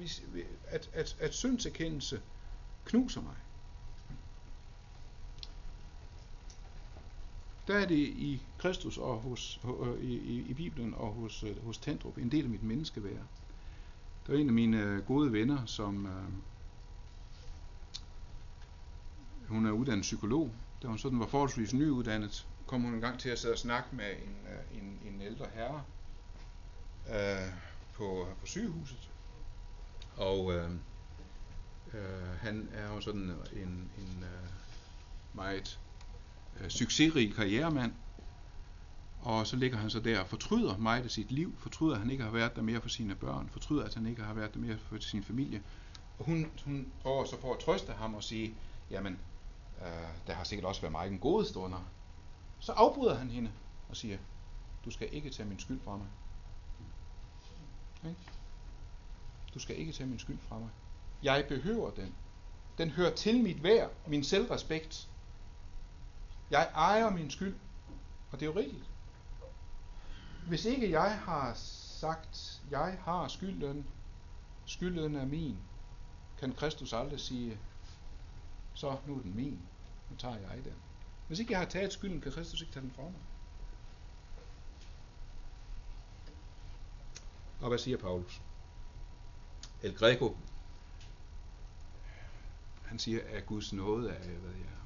[0.68, 2.22] at, at, at syndserkendelse
[2.85, 3.37] knuser mig.
[7.71, 11.64] Der er det i Kristus og hos, øh, i, i, i Bibelen og hos, øh,
[11.64, 13.23] hos Tendrup en del af mit menneskeværd.
[14.27, 16.25] Der er en af mine øh, gode venner, som øh,
[19.49, 20.51] hun er uddannet psykolog,
[20.83, 23.97] da hun sådan var forholdsvis nyuddannet, kom hun en gang til at sidde og snakke
[23.97, 24.37] med en,
[24.81, 25.83] en, en ældre herre
[27.09, 27.53] øh,
[27.95, 29.11] på, på sygehuset.
[30.16, 30.71] Og øh,
[31.95, 34.49] øh, han er jo sådan en, en øh,
[35.35, 35.81] meget
[36.61, 37.92] Øh, succesrig karrieremand.
[39.22, 42.11] Og så ligger han så der og fortryder meget af sit liv, fortryder, at han
[42.11, 44.61] ikke har været der mere for sine børn, fortryder, at han ikke har været der
[44.61, 45.62] mere for sin familie.
[46.18, 48.55] Og hun, hun prøver så for at trøste ham og sige,
[48.90, 49.18] jamen,
[49.80, 51.84] Øh, der har sikkert også været meget gode stunder.
[52.61, 53.51] Så afbryder han hende
[53.88, 54.18] og siger,
[54.84, 56.07] du skal ikke tage min skyld fra mig.
[58.01, 58.14] Okay?
[59.55, 60.68] Du skal ikke tage min skyld fra mig.
[61.22, 62.14] Jeg behøver den.
[62.78, 65.09] Den hører til mit værd, min selvrespekt.
[66.51, 67.57] Jeg ejer min skyld.
[68.30, 68.84] Og det er jo rigtigt.
[70.46, 73.86] Hvis ikke jeg har sagt, jeg har skylden,
[74.66, 75.59] skylden er min,
[76.38, 77.59] kan Kristus aldrig sige,
[78.74, 79.61] så nu er den min.
[80.11, 80.74] Nu tager jeg den.
[81.26, 83.20] Hvis ikke jeg har taget skylden, kan Kristus ikke tage den fra mig.
[87.61, 88.40] Og hvad siger Paulus?
[89.82, 90.36] El Greco,
[92.84, 94.80] han siger, at Guds nåde er hvad jeg.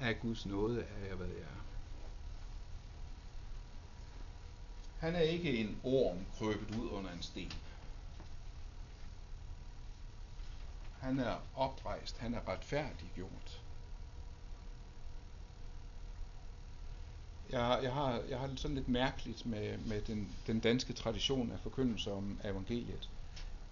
[0.00, 1.64] Af Guds nåde er jeg, hvad jeg er.
[4.98, 7.52] Han er ikke en orm krøbet ud under en sten.
[11.00, 12.18] Han er oprejst.
[12.18, 13.62] Han er retfærdiggjort.
[17.50, 21.60] Jeg, jeg, har, jeg har sådan lidt mærkeligt med, med den, den danske tradition af
[21.60, 23.10] forkyndelse om evangeliet.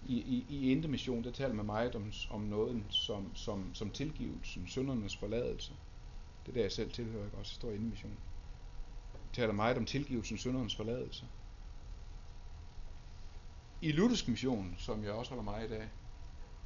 [0.05, 4.67] I, i, i Indemission, der taler man meget om, om noget som, som, som tilgivelsen,
[4.67, 5.73] syndernes forladelse.
[6.47, 7.37] Det er der, jeg selv tilhører, ikke?
[7.37, 8.17] også står i mission.
[9.13, 11.27] Jeg taler meget om tilgivelsen, syndernes forladelse.
[13.81, 15.89] I luthersk mission, som jeg også holder meget af,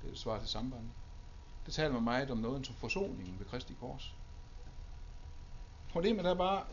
[0.01, 0.89] det er svar til samband,
[1.65, 4.15] det taler man meget om noget som forsoningen ved Kristi Kors.
[5.89, 6.65] Problemet er bare,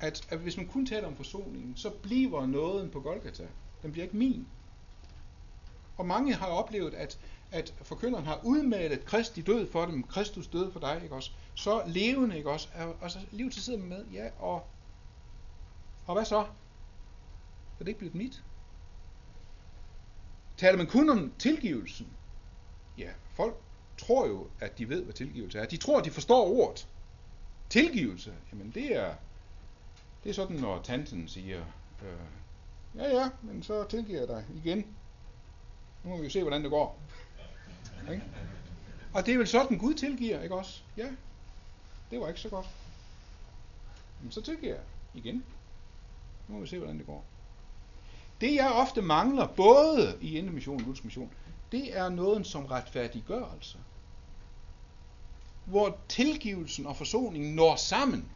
[0.00, 3.48] at, at hvis man kun taler om forsoningen, så bliver nåden på Golgata.
[3.82, 4.48] Den bliver ikke min.
[5.96, 7.18] Og mange har oplevet, at,
[7.54, 11.30] at forkynderen har udmalet Kristi død for dem, Kristus død for dig, ikke også?
[11.54, 12.68] Så levende, ikke også?
[12.74, 14.66] Altså, og så livet til sidder med, ja, og,
[16.06, 16.38] og hvad så?
[16.38, 16.46] Er
[17.78, 18.42] det ikke blevet mit?
[20.56, 22.08] Taler man kun om tilgivelsen?
[22.98, 23.56] Ja, folk
[23.98, 25.66] tror jo, at de ved, hvad tilgivelse er.
[25.66, 26.88] De tror, at de forstår ordet.
[27.70, 29.14] Tilgivelse, jamen det er,
[30.24, 31.64] det er sådan, når tanten siger,
[32.02, 34.86] øh, ja ja, men så tilgiver jeg dig igen.
[36.04, 37.00] Nu må vi jo se, hvordan det går.
[38.12, 38.24] Ikke?
[39.12, 40.80] Og det er vel sådan, Gud tilgiver, ikke også?
[40.96, 41.08] Ja,
[42.10, 42.66] det var ikke så godt.
[44.22, 44.84] Men så tilgiver jeg
[45.14, 45.44] igen.
[46.48, 47.24] Nu må vi se, hvordan det går.
[48.40, 53.78] Det jeg ofte mangler, både i Indemission og udsmission, mission, det er noget som retfærdiggørelse.
[55.64, 58.30] Hvor tilgivelsen og forsoningen når sammen.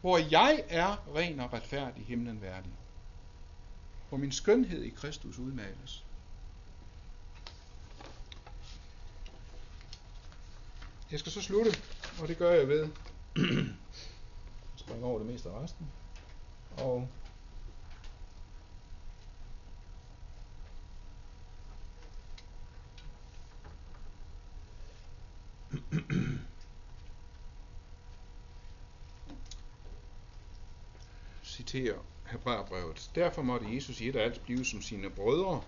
[0.00, 2.72] Hvor jeg er ren og retfærdig himlen værdig.
[4.08, 6.04] Hvor min skønhed i Kristus udmales.
[11.12, 11.70] Jeg skal så slutte,
[12.20, 12.88] og det gør jeg ved.
[14.76, 15.86] springe over det meste af resten.
[16.78, 17.08] Og
[31.44, 33.10] citerer Hebræerbrevet.
[33.14, 35.62] Derfor måtte Jesus i et alt blive som sine brødre,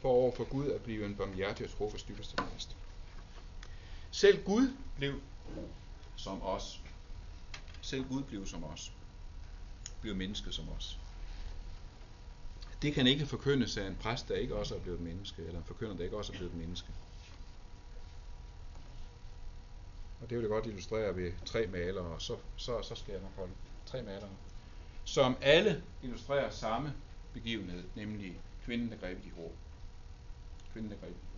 [0.00, 2.76] for over for Gud at blive en barmhjertig og trofast dybeste præst.
[4.24, 5.20] Selv Gud blev
[6.16, 6.80] som os.
[7.82, 8.92] Selv Gud blev som os.
[10.00, 10.98] Blev menneske som os.
[12.82, 15.64] Det kan ikke forkyndes af en præst, der ikke også er blevet menneske, eller en
[15.64, 16.88] forkynder, der ikke også er blevet menneske.
[20.20, 23.36] Og det vil jeg godt illustrere ved tre malere, så, så, så skal jeg nok
[23.36, 23.52] holde
[23.86, 24.30] tre malere,
[25.04, 26.94] som alle illustrerer samme
[27.32, 29.52] begivenhed, nemlig kvinden, der greb i hår.
[30.72, 31.33] Kvinden, der greb i.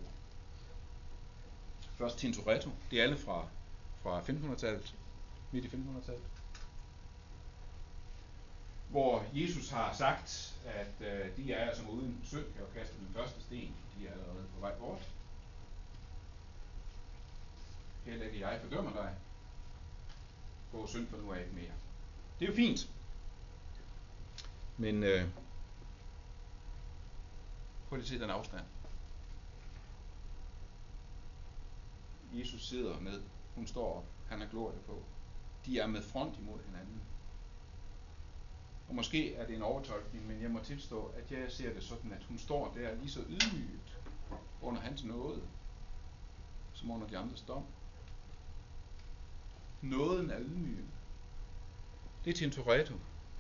[1.99, 3.47] Først Tintoretto, det er alle fra,
[4.03, 4.95] fra 1500-tallet,
[5.53, 6.25] midt i 1500-tallet,
[8.89, 13.09] hvor Jesus har sagt, at øh, de er som uden synd kan jo kaste den
[13.15, 15.09] første sten, de er allerede på vej bort.
[18.05, 19.15] Heller ikke jeg fordømmer dig.
[20.73, 21.73] Gå synd for nu er ikke mere.
[22.41, 22.91] Det er jo fint.
[24.77, 25.29] Men øh,
[27.89, 28.65] prøv lige at se den afstand.
[32.33, 33.23] Jesus sidder med,
[33.55, 35.03] hun står op, han har glorie på.
[35.67, 37.01] De er med front imod hinanden.
[38.89, 42.13] Og måske er det en overtolkning, men jeg må tilstå, at jeg ser det sådan,
[42.13, 43.99] at hun står der lige så ydmyget
[44.63, 45.43] under hans nåde,
[46.73, 47.65] som under de andres dom.
[49.83, 50.93] Nåden er ydmygende.
[52.25, 52.95] Det er Tintoretto.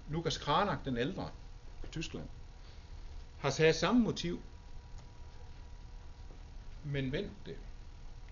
[0.08, 1.30] Lukas Kranak, den ældre
[1.80, 2.28] fra Tyskland,
[3.38, 4.42] har taget samme motiv,
[6.84, 7.56] men vendt det.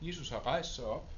[0.07, 1.09] Jesus har rejst sig op.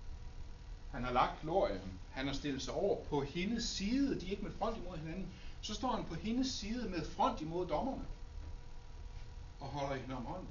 [0.92, 2.00] Han har lagt glorien.
[2.10, 4.20] Han har stillet sig over på hendes side.
[4.20, 5.28] De er ikke med front imod hinanden.
[5.60, 8.04] Så står han på hendes side med front imod dommerne.
[9.60, 10.48] Og holder hende om hånden.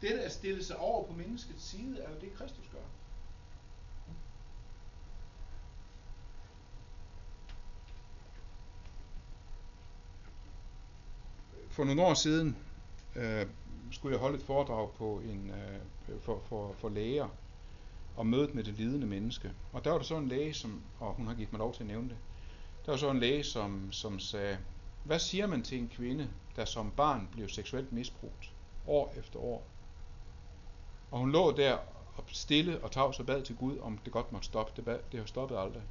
[0.00, 2.80] Det at stille sig over på menneskets side, er jo det, Kristus gør.
[11.70, 12.56] For nogle år siden
[13.16, 13.46] øh,
[13.92, 17.28] skulle jeg holde et foredrag på en, øh, for, for, for læger
[18.16, 19.52] og mødet med det lidende menneske.
[19.72, 21.82] Og der var der så en læge, som, og hun har givet mig lov til
[21.82, 22.16] at nævne det,
[22.86, 24.58] der var så en læge, som, som sagde,
[25.04, 28.52] hvad siger man til en kvinde, der som barn blev seksuelt misbrugt,
[28.86, 29.66] år efter år?
[31.10, 31.78] Og hun lå der
[32.16, 34.72] og stille og tavs og bad til Gud, om det godt måtte stoppe.
[34.76, 35.82] Det, bad, det har stoppet aldrig.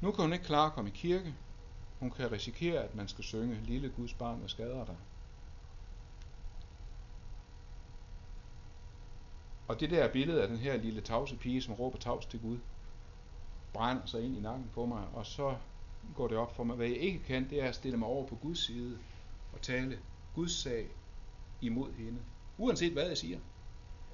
[0.00, 1.34] Nu kan hun ikke klare at komme i kirke.
[2.00, 4.96] Hun kan risikere, at man skal synge, lille Guds barn, der skader dig?
[9.68, 12.58] Og det der billede af den her lille tavse pige, som råber tavs til Gud,
[13.72, 15.56] brænder sig ind i nakken på mig, og så
[16.14, 16.76] går det op for mig.
[16.76, 18.98] Hvad jeg ikke kan, det er at stille mig over på Guds side
[19.52, 19.98] og tale
[20.34, 20.88] Guds sag
[21.60, 22.18] imod hende.
[22.58, 23.38] Uanset hvad jeg siger.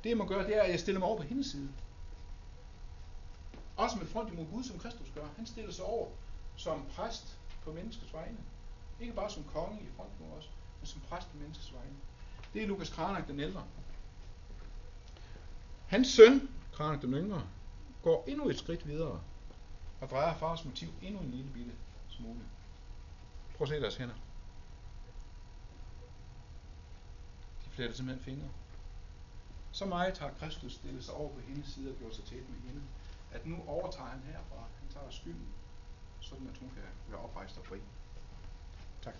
[0.05, 1.69] Det jeg må gøre, det er, at jeg stiller mig over på hendes side.
[3.77, 5.27] Også med front imod Gud, som Kristus gør.
[5.37, 6.09] Han stiller sig over
[6.57, 8.39] som præst på menneskets vegne.
[9.01, 11.97] Ikke bare som konge i front mod os, men som præst på menneskets vegne.
[12.55, 13.65] Det er Lukas Kranak den ældre.
[15.89, 17.47] Hans søn, Kranik den yngre,
[18.03, 19.21] går endnu et skridt videre
[20.01, 21.73] og drejer fars motiv endnu en lille bitte
[22.09, 22.41] smule.
[23.57, 24.15] Prøv at se deres hænder.
[27.65, 28.49] De fletter simpelthen fingre.
[29.73, 32.61] Så meget har Kristus stillet sig over på hendes side og gjort sig tæt med
[32.67, 32.83] hende,
[33.33, 34.65] at nu overtager han herfra.
[34.81, 35.49] Han tager skylden,
[36.21, 37.79] sådan at hun kan være oprejst og fri.
[39.03, 39.15] Tak.